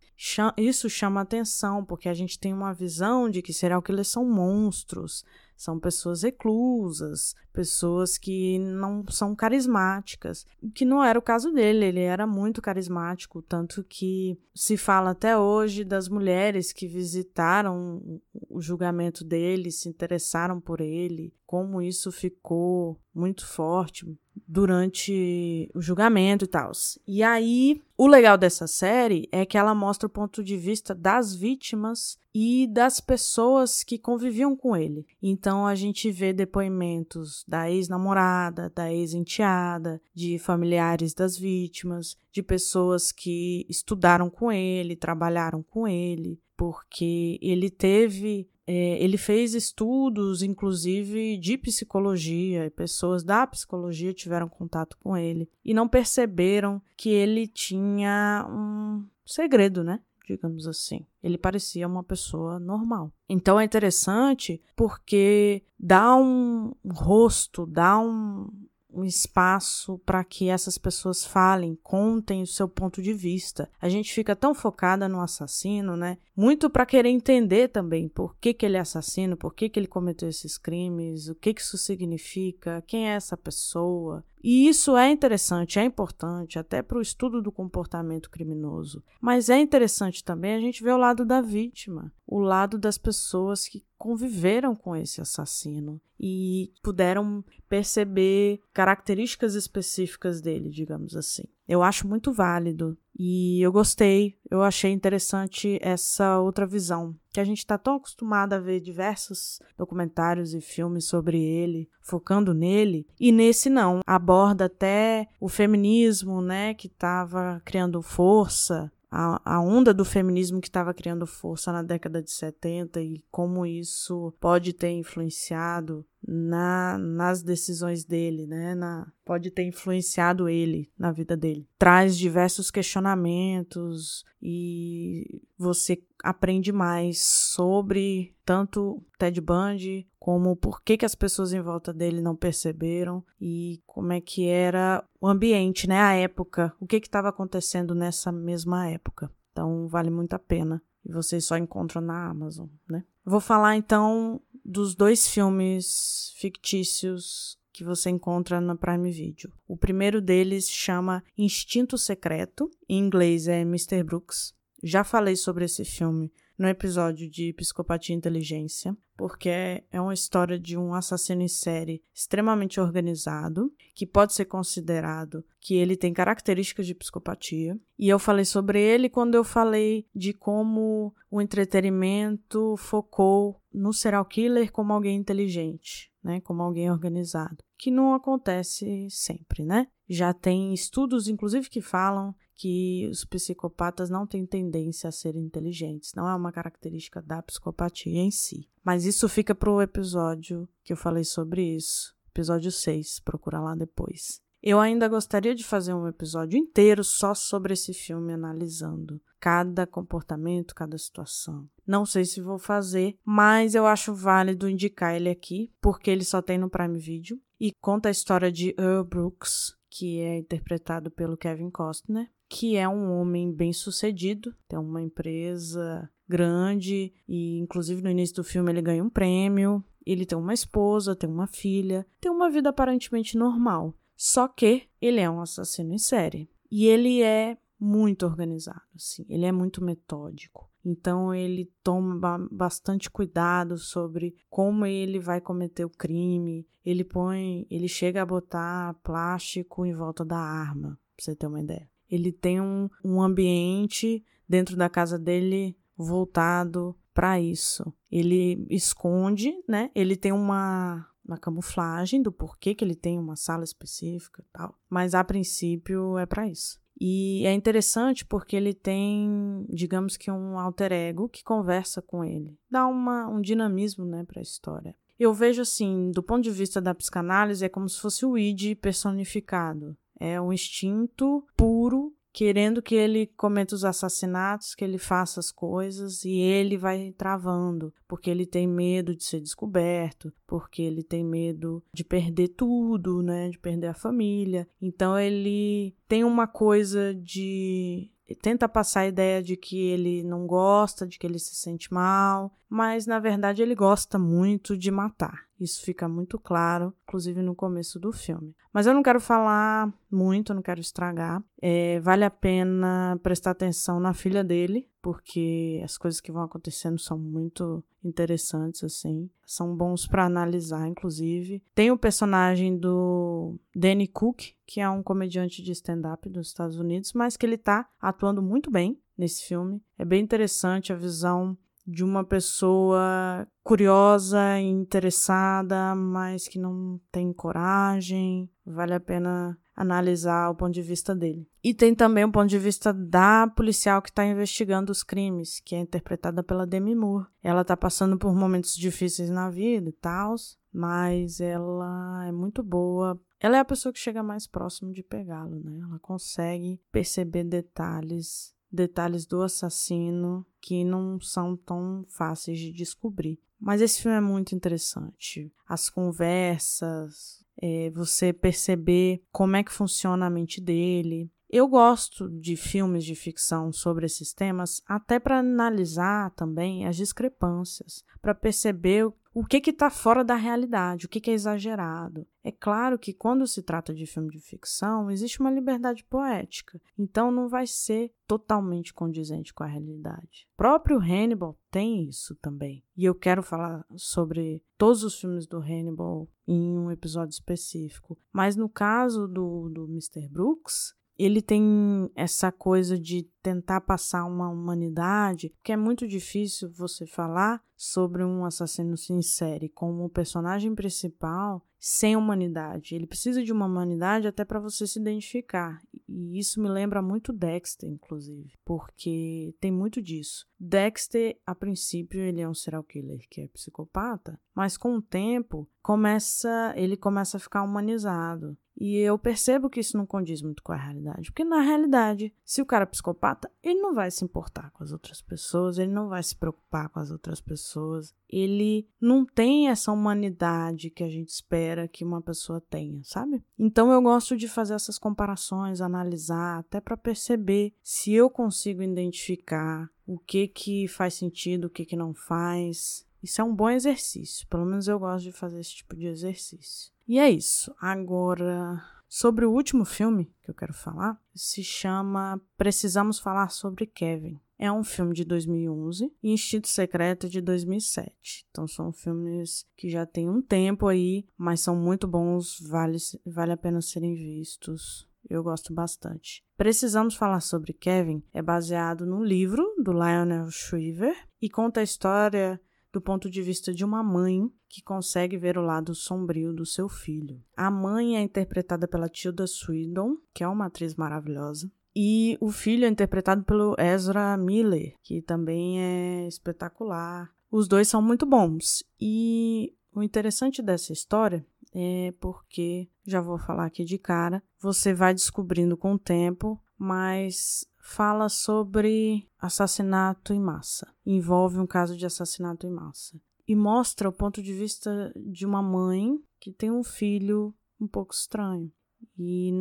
Isso 0.58 0.90
chama 0.90 1.22
atenção 1.22 1.84
porque 1.84 2.08
a 2.08 2.14
gente 2.14 2.38
tem 2.38 2.54
uma 2.54 2.74
visão 2.74 3.30
de 3.30 3.42
que 3.42 3.54
serial 3.54 3.82
killers 3.82 4.10
são 4.10 4.30
monstros, 4.30 5.24
são 5.58 5.80
pessoas 5.80 6.22
reclusas, 6.22 7.36
pessoas 7.52 8.16
que 8.16 8.60
não 8.60 9.04
são 9.10 9.36
carismáticas, 9.36 10.46
que 10.76 10.86
não 10.86 11.04
era 11.04 11.18
o 11.18 11.22
caso 11.22 11.52
dele, 11.52 11.86
ele 11.86 12.02
era 12.02 12.28
muito 12.28 12.62
carismático, 12.62 13.42
tanto 13.42 13.84
que 13.84 14.38
se 14.54 14.78
fala 14.78 15.10
até 15.10 15.36
hoje 15.36 15.84
das 15.84 16.08
mulheres 16.08 16.72
que 16.72 16.88
visitaram 16.88 18.22
o 18.48 18.62
julgamento 18.62 19.26
dele, 19.26 19.72
se 19.72 19.90
interessaram 19.90 20.62
por 20.62 20.80
ele, 20.80 21.34
como 21.48 21.82
isso 21.82 22.12
ficou 22.12 23.00
muito 23.16 23.48
forte 23.48 24.06
durante 24.46 25.72
o 25.74 25.82
julgamento 25.82 26.44
e 26.44 26.48
tal. 26.48 26.72
E 27.08 27.24
aí, 27.24 27.82
o 27.98 28.06
legal 28.06 28.38
dessa 28.38 28.68
série 28.68 29.30
é 29.32 29.46
que 29.46 29.58
ela 29.58 29.74
mostra 29.74 30.08
o 30.08 30.10
ponto 30.10 30.44
de 30.44 30.58
vista 30.58 30.94
das 30.94 31.34
vítimas 31.34 32.20
e 32.36 32.68
das 32.68 33.00
pessoas 33.00 33.82
que 33.82 33.98
conviviam 33.98 34.56
com 34.56 34.76
ele. 34.76 35.08
Então 35.24 35.66
a 35.66 35.74
gente 35.74 36.12
vê 36.12 36.34
depoimentos 36.34 37.44
da 37.48 37.72
ex-namorada, 37.72 38.70
da 38.70 38.94
ex-enteada, 38.94 40.02
de 40.14 40.38
familiares 40.38 41.14
das 41.14 41.38
vítimas, 41.38 42.18
de 42.32 42.44
pessoas 42.44 43.12
que 43.12 43.66
estudaram 43.70 44.30
com 44.30 44.52
ele, 44.52 44.96
trabalharam 44.96 45.64
com 45.64 45.88
ele, 45.88 46.40
porque 46.56 47.40
ele 47.42 47.70
teve 47.70 48.48
é, 48.68 49.02
ele 49.02 49.18
fez 49.18 49.54
estudos, 49.54 50.44
inclusive, 50.44 51.38
de 51.38 51.58
psicologia, 51.58 52.66
e 52.66 52.70
pessoas 52.70 53.24
da 53.24 53.48
psicologia 53.48 54.14
tiveram 54.14 54.50
contato 54.50 54.98
com 54.98 55.16
ele 55.16 55.50
e 55.64 55.74
não 55.74 55.88
perceberam 55.88 56.82
que 56.98 57.10
ele 57.10 57.48
tinha 57.48 58.46
um 58.50 59.06
segredo, 59.26 59.86
né? 59.86 60.02
Digamos 60.28 60.68
assim. 60.68 61.06
Ele 61.24 61.38
parecia 61.38 61.88
uma 61.88 62.04
pessoa 62.04 62.60
normal. 62.60 63.14
Então 63.30 63.58
é 63.58 63.64
interessante 63.64 64.62
porque 64.76 65.64
dá 65.80 66.14
um 66.18 66.74
rosto, 66.86 67.66
dá 67.66 67.98
um, 67.98 68.50
um 68.90 69.04
espaço 69.04 70.00
para 70.06 70.24
que 70.24 70.50
essas 70.50 70.78
pessoas 70.78 71.26
falem, 71.26 71.78
contem 71.84 72.42
o 72.42 72.48
seu 72.48 72.68
ponto 72.68 73.02
de 73.02 73.14
vista. 73.14 73.70
A 73.82 73.90
gente 73.90 74.14
fica 74.14 74.36
tão 74.36 74.56
focada 74.56 75.08
no 75.08 75.22
assassino, 75.22 75.96
né? 75.96 76.18
Muito 76.36 76.70
para 76.70 76.86
querer 76.86 77.10
entender 77.10 77.70
também 77.70 78.08
por 78.08 78.36
que, 78.38 78.54
que 78.54 78.66
ele 78.66 78.78
é 78.78 78.80
assassino, 78.80 79.36
por 79.36 79.54
que, 79.54 79.70
que 79.70 79.80
ele 79.80 79.88
cometeu 79.88 80.30
esses 80.30 80.58
crimes, 80.58 81.28
o 81.28 81.36
que, 81.36 81.54
que 81.54 81.62
isso 81.62 81.78
significa, 81.78 82.84
quem 82.88 83.10
é 83.10 83.16
essa 83.16 83.36
pessoa. 83.36 84.24
E 84.44 84.68
isso 84.68 84.96
é 84.96 85.10
interessante, 85.10 85.80
é 85.80 85.84
importante 85.84 86.60
até 86.60 86.82
para 86.82 86.98
o 86.98 87.02
estudo 87.02 87.42
do 87.42 87.52
comportamento 87.52 88.30
criminoso. 88.30 89.04
Mas 89.20 89.50
é 89.50 89.60
interessante 89.60 90.24
também 90.24 90.56
a 90.56 90.60
gente 90.60 90.84
ver 90.84 90.94
o 90.94 90.98
lado 90.98 91.26
da 91.26 91.42
vítima, 91.42 92.12
o 92.26 92.40
lado 92.40 92.78
das 92.78 92.98
pessoas 92.98 93.68
que 93.68 93.84
conviveram 93.98 94.76
com 94.76 94.96
esse 94.96 95.20
assassino 95.20 96.00
e 96.20 96.72
puderam 96.84 97.44
perceber 97.68 98.62
características 98.74 99.56
específicas 99.56 100.42
dele, 100.42 100.70
digamos 100.70 101.16
assim. 101.16 101.44
Eu 101.68 101.84
acho 101.84 102.08
muito 102.08 102.32
válido 102.32 102.98
e 103.18 103.62
eu 103.62 103.72
gostei, 103.72 104.38
eu 104.50 104.62
achei 104.62 104.92
interessante 104.92 105.78
essa 105.82 106.40
outra 106.40 106.66
visão. 106.66 107.16
Que 107.38 107.42
a 107.42 107.46
gente 107.46 107.60
está 107.60 107.78
tão 107.78 107.98
acostumado 107.98 108.54
a 108.54 108.60
ver 108.60 108.80
diversos 108.80 109.60
documentários 109.78 110.56
e 110.56 110.60
filmes 110.60 111.06
sobre 111.06 111.40
ele, 111.40 111.88
focando 112.02 112.52
nele, 112.52 113.06
e 113.20 113.32
nesse 113.32 113.70
não. 113.70 114.00
Aborda 114.08 114.66
até 114.66 115.28
o 115.40 115.48
feminismo, 115.48 116.42
né, 116.42 116.74
que 116.74 116.88
estava 116.88 117.62
criando 117.64 118.02
força, 118.02 118.92
a, 119.12 119.58
a 119.58 119.62
onda 119.62 119.94
do 119.94 120.04
feminismo 120.04 120.60
que 120.60 120.68
estava 120.68 120.94
criando 120.94 121.26
força 121.26 121.72
na 121.72 121.82
década 121.82 122.22
de 122.22 122.32
70 122.32 123.02
e 123.02 123.24
como 123.32 123.66
isso 123.66 124.34
pode 124.40 124.74
ter 124.74 124.90
influenciado 124.90 126.06
na, 126.28 126.98
nas 126.98 127.42
decisões 127.42 128.04
dele, 128.04 128.46
né? 128.46 128.76
Na, 128.76 129.12
pode 129.24 129.50
ter 129.50 129.64
influenciado 129.64 130.50
ele 130.50 130.92
na 130.98 131.12
vida 131.12 131.38
dele. 131.38 131.68
Traz 131.78 132.18
diversos 132.18 132.70
questionamentos 132.70 134.26
e 134.42 135.42
você 135.58 136.02
aprende 136.24 136.72
mais 136.72 137.20
sobre 137.22 138.36
tanto 138.46 139.04
Ted 139.18 139.40
Bundy 139.42 140.08
como 140.20 140.56
por 140.56 140.82
que, 140.82 140.98
que 140.98 141.06
as 141.06 141.16
pessoas 141.16 141.54
em 141.54 141.62
volta 141.62 141.94
dele 141.94 142.22
não 142.22 142.36
perceberam 142.36 143.24
e 143.40 143.82
como 143.86 144.12
é 144.12 144.20
que 144.20 144.48
era 144.48 145.04
o 145.22 145.28
ambiente, 145.28 145.88
né? 145.88 146.02
A 146.02 146.14
época, 146.14 146.74
o 146.80 146.86
que 146.86 146.98
estava 146.98 147.30
acontecendo 147.30 147.96
nessa 147.96 148.32
mesma 148.32 148.90
época. 148.90 149.32
Então 149.52 149.88
vale 149.88 150.10
muito 150.10 150.34
a 150.34 150.40
pena. 150.40 150.82
E 151.06 151.12
vocês 151.12 151.46
só 151.46 151.58
encontram 151.58 152.02
na 152.02 152.28
Amazon, 152.28 152.68
né? 152.90 153.06
Vou 153.24 153.40
falar 153.40 153.78
então 153.78 154.42
dos 154.64 154.96
dois 154.96 155.28
filmes 155.28 156.34
fictícios 156.36 157.58
que 157.72 157.84
você 157.84 158.10
encontra 158.10 158.60
na 158.60 158.76
Prime 158.76 159.12
Video. 159.12 159.54
O 159.68 159.78
primeiro 159.78 160.20
deles 160.20 160.70
chama 160.70 161.24
Instinto 161.38 161.98
Secreto, 161.98 162.70
em 162.90 163.00
inglês 163.00 163.48
é 163.48 163.62
Mr. 163.62 164.04
Brooks. 164.04 164.57
Já 164.84 165.04
falei 165.04 165.36
sobre 165.36 165.66
esse 165.66 165.84
filme 165.84 166.32
no 166.58 166.68
episódio 166.68 167.30
de 167.30 167.54
Psicopatia 167.54 168.16
e 168.16 168.18
Inteligência, 168.18 168.98
porque 169.16 169.84
é 169.92 170.02
uma 170.02 170.14
história 170.14 170.60
de 170.60 170.78
um 170.78 170.94
assassino 170.94 171.42
em 171.42 171.48
série 171.48 172.02
extremamente 172.14 172.80
organizado, 172.80 173.72
que 173.94 174.06
pode 174.06 174.34
ser 174.34 174.46
considerado 174.46 175.46
que 175.60 175.76
ele 175.76 175.96
tem 175.96 176.14
características 176.14 176.88
de 176.88 176.96
psicopatia. 176.96 177.78
E 177.98 178.10
eu 178.10 178.18
falei 178.18 178.46
sobre 178.46 178.82
ele 178.82 179.10
quando 179.10 179.36
eu 179.36 179.44
falei 179.44 180.08
de 180.16 180.34
como 180.34 181.14
o 181.30 181.42
entretenimento 181.42 182.76
focou 182.78 183.62
no 183.72 183.94
serial 183.94 184.26
killer 184.26 184.72
como 184.72 184.94
alguém 184.94 185.18
inteligente, 185.18 186.12
né, 186.28 186.42
como 186.42 186.62
alguém 186.62 186.92
organizado, 186.92 187.64
que 187.78 187.90
não 187.90 188.14
acontece 188.14 189.08
sempre, 189.10 189.64
né? 189.64 189.88
Já 190.10 190.34
tem 190.34 190.74
estudos 190.74 191.30
inclusive 191.30 191.70
que 191.70 191.82
falam 191.82 192.36
que 192.54 193.08
os 193.10 193.24
psicopatas 193.24 194.10
não 194.10 194.28
têm 194.28 194.46
tendência 194.46 195.08
a 195.08 195.12
serem 195.12 195.44
inteligentes. 195.44 196.14
Não 196.16 196.28
é 196.28 196.36
uma 196.36 196.52
característica 196.52 197.22
da 197.22 197.42
psicopatia 197.42 198.20
em 198.20 198.32
si. 198.32 198.68
Mas 198.84 199.06
isso 199.06 199.30
fica 199.30 199.54
para 199.54 199.72
o 199.72 199.82
episódio 199.82 200.68
que 200.84 200.92
eu 200.92 200.98
falei 200.98 201.24
sobre 201.24 201.76
isso. 201.76 202.16
Episódio 202.30 202.72
6, 202.72 203.20
procura 203.20 203.60
lá 203.60 203.76
depois. 203.76 204.42
Eu 204.70 204.82
ainda 204.82 205.08
gostaria 205.08 205.56
de 205.56 205.64
fazer 205.64 205.94
um 205.94 206.10
episódio 206.10 206.60
inteiro 206.60 207.02
só 207.02 207.34
sobre 207.34 207.72
esse 207.72 207.94
filme, 207.94 208.34
analisando 208.34 209.22
cada 209.40 209.88
comportamento, 209.88 210.76
cada 210.76 210.98
situação. 210.98 211.70
Não 211.88 212.06
sei 212.06 212.26
se 212.26 212.42
vou 212.42 212.60
fazer, 212.60 213.18
mas 213.24 213.76
eu 213.76 213.88
acho 213.88 214.14
válido 214.14 214.68
indicar 214.68 215.16
ele 215.16 215.30
aqui, 215.30 215.72
porque 215.80 216.12
ele 216.12 216.26
só 216.26 216.42
tem 216.42 216.58
no 216.58 216.70
Prime 216.70 217.00
Video 217.00 217.40
e 217.58 217.72
conta 217.80 218.10
a 218.10 218.12
história 218.12 218.52
de 218.52 218.76
Earl 218.78 219.06
Brooks, 219.06 219.74
que 219.90 220.20
é 220.20 220.40
interpretado 220.40 221.10
pelo 221.10 221.38
Kevin 221.38 221.70
Costner, 221.70 222.30
que 222.50 222.76
é 222.76 222.90
um 222.90 223.10
homem 223.10 223.54
bem 223.54 223.72
sucedido, 223.72 224.54
tem 224.68 224.78
uma 224.78 225.02
empresa 225.02 226.10
grande 226.28 227.14
e, 227.26 227.58
inclusive, 227.58 228.02
no 228.02 228.10
início 228.10 228.36
do 228.36 228.44
filme 228.44 228.70
ele 228.70 228.82
ganha 228.82 229.02
um 229.02 229.10
prêmio. 229.10 229.82
Ele 230.06 230.26
tem 230.26 230.38
uma 230.38 230.54
esposa, 230.54 231.16
tem 231.16 231.30
uma 231.30 231.48
filha, 231.48 232.06
tem 232.20 232.30
uma 232.30 232.50
vida 232.50 232.68
aparentemente 232.68 233.38
normal. 233.38 233.94
Só 234.18 234.48
que 234.48 234.90
ele 235.00 235.22
é 235.22 235.30
um 235.30 235.40
assassino 235.40 235.94
em 235.94 236.00
série 236.00 236.50
e 236.72 236.88
ele 236.88 237.22
é 237.22 237.56
muito 237.80 238.26
organizado, 238.26 238.82
assim, 238.96 239.24
ele 239.30 239.46
é 239.46 239.52
muito 239.52 239.84
metódico. 239.84 240.68
Então 240.84 241.34
ele 241.34 241.70
toma 241.84 242.48
bastante 242.50 243.10
cuidado 243.10 243.78
sobre 243.78 244.36
como 244.50 244.86
ele 244.86 245.20
vai 245.20 245.40
cometer 245.40 245.86
o 245.86 245.90
crime. 245.90 246.66
Ele 246.84 247.04
põe, 247.04 247.68
ele 247.70 247.88
chega 247.88 248.22
a 248.22 248.26
botar 248.26 248.94
plástico 249.04 249.86
em 249.86 249.94
volta 249.94 250.24
da 250.24 250.38
arma, 250.38 250.98
pra 251.16 251.24
você 251.24 251.36
ter 251.36 251.46
uma 251.46 251.60
ideia. 251.60 251.90
Ele 252.10 252.32
tem 252.32 252.62
um, 252.62 252.90
um 253.04 253.22
ambiente 253.22 254.24
dentro 254.48 254.78
da 254.78 254.90
casa 254.90 255.20
dele 255.20 255.78
voltado 255.96 256.96
para 257.14 257.40
isso. 257.42 257.94
Ele 258.10 258.66
esconde, 258.70 259.54
né? 259.68 259.92
Ele 259.94 260.16
tem 260.16 260.32
uma, 260.32 261.06
uma 261.28 261.38
camuflagem 261.38 262.22
do 262.22 262.32
porquê 262.32 262.74
que 262.74 262.84
ele 262.84 262.96
tem 262.96 263.20
uma 263.20 263.36
sala 263.36 263.64
específica 263.64 264.42
e 264.42 264.52
tal, 264.52 264.76
mas 264.90 265.14
a 265.14 265.24
princípio 265.24 266.18
é 266.18 266.26
para 266.26 266.48
isso. 266.48 266.80
E 267.00 267.46
é 267.46 267.54
interessante 267.54 268.26
porque 268.26 268.56
ele 268.56 268.74
tem, 268.74 269.66
digamos 269.70 270.18
que 270.18 270.32
um 270.32 270.58
alter 270.58 270.92
ego 270.92 271.30
que 271.30 271.44
conversa 271.44 272.02
com 272.02 272.24
ele, 272.24 272.58
dá 272.70 272.88
uma, 272.88 273.28
um 273.28 273.40
dinamismo, 273.40 274.04
né, 274.06 274.24
para 274.24 274.40
a 274.40 274.42
história. 274.42 274.96
Eu 275.20 275.34
vejo 275.34 275.62
assim, 275.62 276.12
do 276.12 276.22
ponto 276.24 276.44
de 276.44 276.52
vista 276.52 276.80
da 276.80 276.94
psicanálise, 276.94 277.66
é 277.66 277.70
como 277.70 277.90
se 277.90 278.00
fosse 278.00 278.26
o 278.26 278.38
id 278.38 278.76
personificado. 278.76 279.98
É 280.20 280.40
um 280.40 280.54
instinto 280.54 281.44
puro 281.56 282.14
querendo 282.38 282.84
que 282.84 282.94
ele 282.94 283.26
cometa 283.36 283.74
os 283.74 283.84
assassinatos, 283.84 284.76
que 284.76 284.84
ele 284.84 285.00
faça 285.00 285.40
as 285.40 285.52
coisas 285.52 286.24
e 286.24 286.38
ele 286.38 286.78
vai 286.78 287.12
travando, 287.18 287.92
porque 288.08 288.30
ele 288.30 288.46
tem 288.46 288.68
medo 288.68 289.16
de 289.16 289.24
ser 289.24 289.42
descoberto, 289.42 290.32
porque 290.46 290.84
ele 290.84 291.02
tem 291.02 291.24
medo 291.24 291.84
de 291.92 292.04
perder 292.04 292.50
tudo, 292.50 293.24
né, 293.24 293.50
de 293.50 293.58
perder 293.58 293.88
a 293.88 293.96
família. 293.96 294.68
Então 294.80 295.18
ele 295.18 295.96
tem 296.08 296.24
uma 296.24 296.46
coisa 296.46 297.12
de 297.16 298.12
tenta 298.36 298.70
passar 298.70 299.00
a 299.00 299.08
ideia 299.08 299.42
de 299.42 299.58
que 299.58 299.80
ele 299.88 300.22
não 300.22 300.46
gosta, 300.46 301.08
de 301.08 301.18
que 301.18 301.26
ele 301.26 301.40
se 301.40 301.56
sente 301.56 301.92
mal, 301.92 302.56
mas 302.70 303.06
na 303.06 303.20
verdade 303.20 303.62
ele 303.62 303.76
gosta 303.76 304.18
muito 304.20 304.78
de 304.78 304.92
matar. 304.92 305.48
Isso 305.60 305.82
fica 305.82 306.08
muito 306.08 306.38
claro, 306.38 306.94
inclusive 307.04 307.42
no 307.42 307.56
começo 307.56 308.00
do 308.00 308.12
filme. 308.12 308.56
Mas 308.72 308.86
eu 308.86 308.94
não 308.94 309.02
quero 309.02 309.20
falar 309.20 309.92
muito, 310.12 310.54
não 310.54 310.62
quero 310.62 310.80
estragar. 310.80 311.44
É, 311.60 312.00
vale 312.00 312.24
a 312.24 312.30
pena 312.30 313.20
prestar 313.24 313.52
atenção 313.52 314.00
na 314.00 314.14
filha 314.14 314.44
dele, 314.44 314.88
porque 315.02 315.82
as 315.84 315.98
coisas 315.98 316.22
que 316.22 316.32
vão 316.32 316.44
acontecendo 316.44 317.00
são 317.00 317.18
muito 317.18 317.84
interessantes, 318.04 318.84
assim. 318.84 319.30
São 319.46 319.76
bons 319.76 320.06
para 320.06 320.26
analisar, 320.26 320.88
inclusive. 320.88 321.64
Tem 321.74 321.90
o 321.90 321.98
personagem 321.98 322.78
do 322.78 323.60
Danny 323.76 324.08
Cook, 324.08 324.52
que 324.66 324.80
é 324.80 324.88
um 324.88 325.02
comediante 325.02 325.64
de 325.64 325.72
stand-up 325.72 326.30
dos 326.30 326.48
Estados 326.48 326.78
Unidos, 326.78 327.14
mas 327.14 327.36
que 327.36 327.46
ele 327.46 327.58
tá 327.58 327.90
atuando 328.00 328.44
muito 328.44 328.70
bem 328.70 329.00
nesse 329.18 329.44
filme. 329.46 329.82
É 329.98 330.06
bem 330.06 330.22
interessante 330.22 330.94
a 330.94 330.96
visão 330.96 331.58
de 331.88 332.04
uma 332.04 332.24
pessoa 332.24 333.48
curiosa 333.64 334.60
interessada, 334.60 335.96
mas 335.96 336.48
que 336.48 336.60
não 336.60 337.00
tem 337.12 337.32
coragem. 337.32 338.50
Vale 338.66 338.94
a 338.94 339.00
pena 339.00 339.58
analisar 339.74 340.50
o 340.50 340.56
ponto 340.56 340.74
de 340.74 340.82
vista 340.82 341.16
dele. 341.16 341.48
E 341.64 341.74
tem 341.74 341.96
também 341.96 342.26
o 342.26 342.32
ponto 342.32 342.50
de 342.50 342.60
vista 342.60 342.92
da 342.92 343.48
policial 343.48 344.02
que 344.02 344.10
está 344.10 344.26
investigando 344.26 344.92
os 344.92 345.04
crimes, 345.04 345.62
que 345.64 345.76
é 345.76 345.80
interpretada 345.80 346.44
pela 346.44 346.68
Demi 346.68 346.96
Moore. 346.96 347.28
Ela 347.42 347.62
está 347.62 347.78
passando 347.78 348.18
por 348.18 348.36
momentos 348.36 348.76
difíceis 348.76 349.30
na 349.30 349.50
vida 349.50 349.88
e 349.88 349.94
tal, 349.94 350.36
mas 350.74 351.40
ela 351.40 352.26
é 352.26 352.32
muito 352.32 352.62
boa. 352.62 353.20
Ela 353.40 353.58
é 353.58 353.60
a 353.60 353.66
pessoa 353.66 353.94
que 353.94 354.00
chega 354.00 354.24
mais 354.24 354.48
próximo 354.48 354.92
de 354.92 355.04
pegá-lo, 355.04 355.64
né? 355.64 355.80
Ela 355.80 356.00
consegue 356.00 356.82
perceber 356.92 357.44
detalhes 357.44 358.57
detalhes 358.72 359.26
do 359.26 359.42
assassino 359.42 360.46
que 360.62 360.84
não 360.84 361.20
são 361.20 361.56
tão 361.56 362.06
fáceis 362.10 362.60
de 362.60 362.72
descobrir. 362.72 363.40
Mas 363.60 363.82
esse 363.82 364.02
filme 364.02 364.18
é 364.18 364.22
muito 364.22 364.54
interessante. 364.54 365.52
As 365.68 365.90
conversas, 365.90 367.44
é, 367.62 367.90
você 367.92 368.32
perceber 368.32 369.24
como 369.32 369.56
é 369.56 369.64
que 369.64 369.72
funciona 369.72 370.28
a 370.28 370.30
mente 370.30 370.62
dele. 370.62 371.32
Eu 371.50 371.68
gosto 371.68 372.30
de 372.30 372.58
filmes 372.58 373.06
de 373.06 373.16
ficção 373.16 373.72
sobre 373.72 374.06
esses 374.06 374.34
temas, 374.34 374.82
até 374.86 375.18
para 375.18 375.40
analisar 375.40 376.32
também 376.32 376.86
as 376.86 376.98
discrepâncias, 376.98 378.04
para 378.22 378.36
perceber 378.36 379.12
o 379.34 379.46
que 379.46 379.70
está 379.70 379.90
fora 379.92 380.24
da 380.24 380.34
realidade, 380.34 381.06
o 381.06 381.10
que, 381.10 381.22
que 381.22 381.30
é 381.30 381.34
exagerado. 381.34 382.26
É 382.44 382.52
claro 382.52 382.98
que 382.98 383.14
quando 383.14 383.46
se 383.46 383.62
trata 383.62 383.94
de 383.94 384.08
filme 384.08 384.32
de 384.32 384.40
ficção, 384.40 385.12
existe 385.12 385.40
uma 385.40 385.52
liberdade 385.52 386.04
poética, 386.04 386.82
então 386.98 387.32
não 387.32 387.48
vai 387.48 387.68
ser 387.68 388.12
totalmente 388.26 388.94
condizente 388.94 389.54
com 389.54 389.64
a 389.64 389.68
realidade. 389.68 390.48
O 390.56 390.58
próprio 390.58 390.98
Hannibal 390.98 391.56
tem 391.70 392.10
isso 392.10 392.34
também. 392.42 392.84
E 392.96 393.06
eu 393.06 393.14
quero 393.14 393.44
falar 393.44 393.86
sobre 393.96 394.64
todos 394.76 395.04
os 395.04 395.20
filmes 395.20 395.46
do 395.46 395.60
Hannibal 395.60 396.28
em 396.48 396.76
um 396.76 396.90
episódio 396.90 397.34
específico. 397.34 398.18
Mas 398.34 398.56
no 398.56 398.68
caso 398.68 399.28
do, 399.28 399.70
do 399.70 399.86
Mr. 399.86 400.28
Brooks, 400.28 400.97
ele 401.18 401.42
tem 401.42 402.10
essa 402.16 402.52
coisa 402.52 402.98
de 402.98 403.24
tentar 403.42 403.82
passar 403.82 404.26
uma 404.26 404.50
humanidade, 404.50 405.54
que 405.64 405.72
é 405.72 405.78
muito 405.78 406.08
difícil 406.08 406.70
você 406.70 407.06
falar 407.06 407.64
sobre 407.76 408.24
um 408.24 408.44
assassino 408.44 408.96
em 409.10 409.22
série 409.22 409.70
como 409.70 410.06
o 410.06 410.10
personagem 410.10 410.74
principal 410.74 411.64
sem 411.80 412.16
humanidade. 412.16 412.96
Ele 412.96 413.06
precisa 413.06 413.44
de 413.44 413.52
uma 413.52 413.66
humanidade 413.66 414.28
até 414.28 414.44
para 414.44 414.60
você 414.60 414.88
se 414.88 415.00
identificar. 415.00 415.82
E 416.08 416.40
isso 416.40 416.62
me 416.62 416.68
lembra 416.68 417.02
muito 417.02 417.32
Dexter, 417.32 417.90
inclusive, 417.90 418.54
porque 418.66 419.56
tem 419.60 419.72
muito 419.72 420.02
disso. 420.02 420.48
Dexter, 420.60 421.40
a 421.46 421.54
princípio, 421.54 422.20
ele 422.20 422.42
é 422.42 422.50
um 422.50 422.54
serial 422.54 422.84
killer 422.84 423.26
que 423.30 423.42
é 423.42 423.48
psicopata, 423.48 424.40
mas 424.56 424.76
com 424.76 424.96
o 424.96 425.02
tempo 425.02 425.70
começa, 425.82 426.74
ele 426.76 426.98
começa 426.98 427.38
a 427.38 427.40
ficar 427.40 427.64
humanizado. 427.64 428.58
E 428.80 428.98
eu 428.98 429.18
percebo 429.18 429.70
que 429.70 429.80
isso 429.80 429.98
não 429.98 430.06
condiz 430.06 430.42
muito 430.42 430.62
com 430.62 430.72
a 430.72 430.76
realidade. 430.76 431.32
Porque 431.32 431.44
na 431.44 431.62
realidade, 431.62 432.32
se 432.46 432.62
o 432.62 432.66
cara 432.66 432.84
é 432.84 432.86
psicopata, 432.86 433.52
ele 433.64 433.82
não 433.82 433.94
vai 433.94 434.12
se 434.12 434.24
importar 434.24 434.70
com 434.72 434.84
as 434.84 434.92
outras 434.92 435.20
pessoas, 435.20 435.80
ele 435.80 435.92
não 435.92 436.08
vai 436.08 436.22
se 436.22 436.36
preocupar 436.36 436.90
com 436.90 437.00
as 437.00 437.10
outras 437.10 437.42
pessoas. 437.42 438.14
Ele 438.30 438.88
não 439.02 439.26
tem 439.26 439.70
essa 439.70 439.92
humanidade 439.92 440.92
que 440.92 441.04
a 441.04 441.10
gente 441.10 441.30
espera 441.30 441.88
que 441.88 442.04
uma 442.04 442.22
pessoa 442.22 442.62
tenha, 442.62 443.02
sabe? 443.04 443.44
Então 443.58 443.92
eu 443.92 444.02
gosto 444.02 444.38
de 444.38 444.48
fazer 444.48 444.76
essas 444.76 445.00
comparações, 445.00 445.82
analisar, 445.82 446.60
até 446.60 446.80
para 446.80 446.96
perceber 446.96 447.74
se 447.82 448.14
eu 448.14 448.30
consigo 448.30 448.84
identificar 448.84 449.90
o 450.06 450.20
que 450.20 450.48
que 450.48 450.88
faz 450.88 451.16
sentido, 451.16 451.66
o 451.66 451.70
que 451.70 451.86
que 451.86 451.96
não 451.96 452.14
faz. 452.14 453.07
Isso 453.22 453.42
é 453.42 453.44
um 453.44 453.56
bom 453.56 453.70
exercício. 453.70 454.48
Pelo 454.48 454.66
menos 454.66 454.88
eu 454.88 455.00
gosto 455.00 455.26
de 455.26 455.32
fazer 455.32 455.60
esse 455.60 455.76
tipo 455.76 455.96
de 455.96 456.08
exercício. 456.08 456.92
E 457.08 457.20
é 457.20 457.30
isso. 457.30 457.74
Agora, 457.80 458.84
sobre 459.08 459.46
o 459.46 459.52
último 459.52 459.86
filme 459.86 460.32
que 460.44 460.50
eu 460.50 460.56
quero 460.56 460.74
falar, 460.74 461.20
se 461.34 461.64
chama 461.64 462.42
Precisamos 462.58 463.20
Falar 463.20 463.50
sobre 463.50 463.86
Kevin. 463.86 464.40
é 464.60 464.72
um 464.72 464.84
filme 464.84 465.14
de 465.14 465.24
2011 465.24 466.12
e 466.22 466.32
Instinto 466.32 466.68
Secreto 466.68 467.30
de 467.30 467.40
2007. 467.40 468.46
Então 468.50 468.68
são 468.68 468.92
filmes 468.92 469.66
que 469.78 469.90
já 469.90 470.06
têm 470.06 470.30
um 470.30 470.42
tempo 470.42 470.88
aí, 470.88 471.26
mas 471.38 471.62
são 471.62 471.76
muito 471.76 472.08
bons, 472.08 472.60
vale, 472.68 472.98
vale 473.26 473.52
a 473.52 473.58
pena 473.58 473.82
serem 473.82 474.16
vistos. 474.16 475.08
Eu 475.30 475.44
gosto 475.44 475.74
bastante. 475.74 476.44
Precisamos 476.56 477.16
falar 477.16 477.42
sobre 477.42 477.74
Kevin 477.74 478.24
é 478.34 478.42
baseado 478.42 479.06
no 479.06 479.24
livro 479.24 479.64
do 479.84 479.92
Lionel 479.92 480.50
Shriver 480.50 481.16
e 481.42 481.50
conta 481.50 481.82
a 481.82 481.84
história 481.84 482.60
do 482.98 483.02
ponto 483.02 483.30
de 483.30 483.44
vista 483.44 483.72
de 483.72 483.86
uma 483.86 484.02
mãe 484.02 484.52
que 484.68 484.82
consegue 484.82 485.38
ver 485.38 485.56
o 485.56 485.62
lado 485.62 485.94
sombrio 485.94 486.52
do 486.52 486.66
seu 486.66 486.90
filho. 486.90 487.40
A 487.56 487.70
mãe 487.70 488.18
é 488.18 488.22
interpretada 488.22 488.88
pela 488.88 489.08
Tilda 489.08 489.46
Swindon, 489.46 490.18
que 490.34 490.44
é 490.44 490.48
uma 490.48 490.66
atriz 490.66 490.96
maravilhosa. 490.96 491.72
E 491.96 492.36
o 492.42 492.50
filho 492.50 492.86
é 492.86 492.88
interpretado 492.88 493.44
pelo 493.44 493.76
Ezra 493.80 494.36
Miller, 494.36 494.96
que 495.04 495.22
também 495.22 495.80
é 495.80 496.28
espetacular. 496.28 497.32
Os 497.52 497.68
dois 497.68 497.88
são 497.88 498.02
muito 498.02 498.26
bons. 498.26 498.84
E 499.00 499.76
o 499.94 500.02
interessante 500.02 500.64
dessa 500.64 500.92
história 500.92 501.46
é 501.76 502.12
porque, 502.20 502.90
já 503.06 503.22
vou 503.22 503.38
falar 503.38 503.66
aqui 503.66 503.86
de 503.86 504.00
cara, 504.00 504.42
você 504.60 504.92
vai 504.92 505.14
descobrindo 505.14 505.78
com 505.78 505.94
o 505.94 506.00
tempo, 506.00 506.60
mas 506.76 507.64
fala 507.88 508.28
sobre 508.28 509.26
assassinato 509.40 510.34
em 510.34 510.40
massa. 510.42 510.94
Envolve 511.06 511.58
um 511.58 511.66
caso 511.66 511.96
de 511.96 512.06
assassinato 512.06 512.68
em 512.68 512.70
massa. 512.70 513.20
E 513.48 513.56
mostra 513.56 514.10
o 514.10 514.14
ponto 514.14 514.44
de 514.44 514.54
vista 514.54 515.14
de 515.16 515.46
uma 515.46 515.62
mãe 515.64 516.20
que 516.38 516.52
tem 516.52 516.70
um 516.70 516.84
filho 516.84 517.56
um 517.80 517.88
pouco 517.88 518.14
estranho. 518.14 518.70
E 519.18 519.52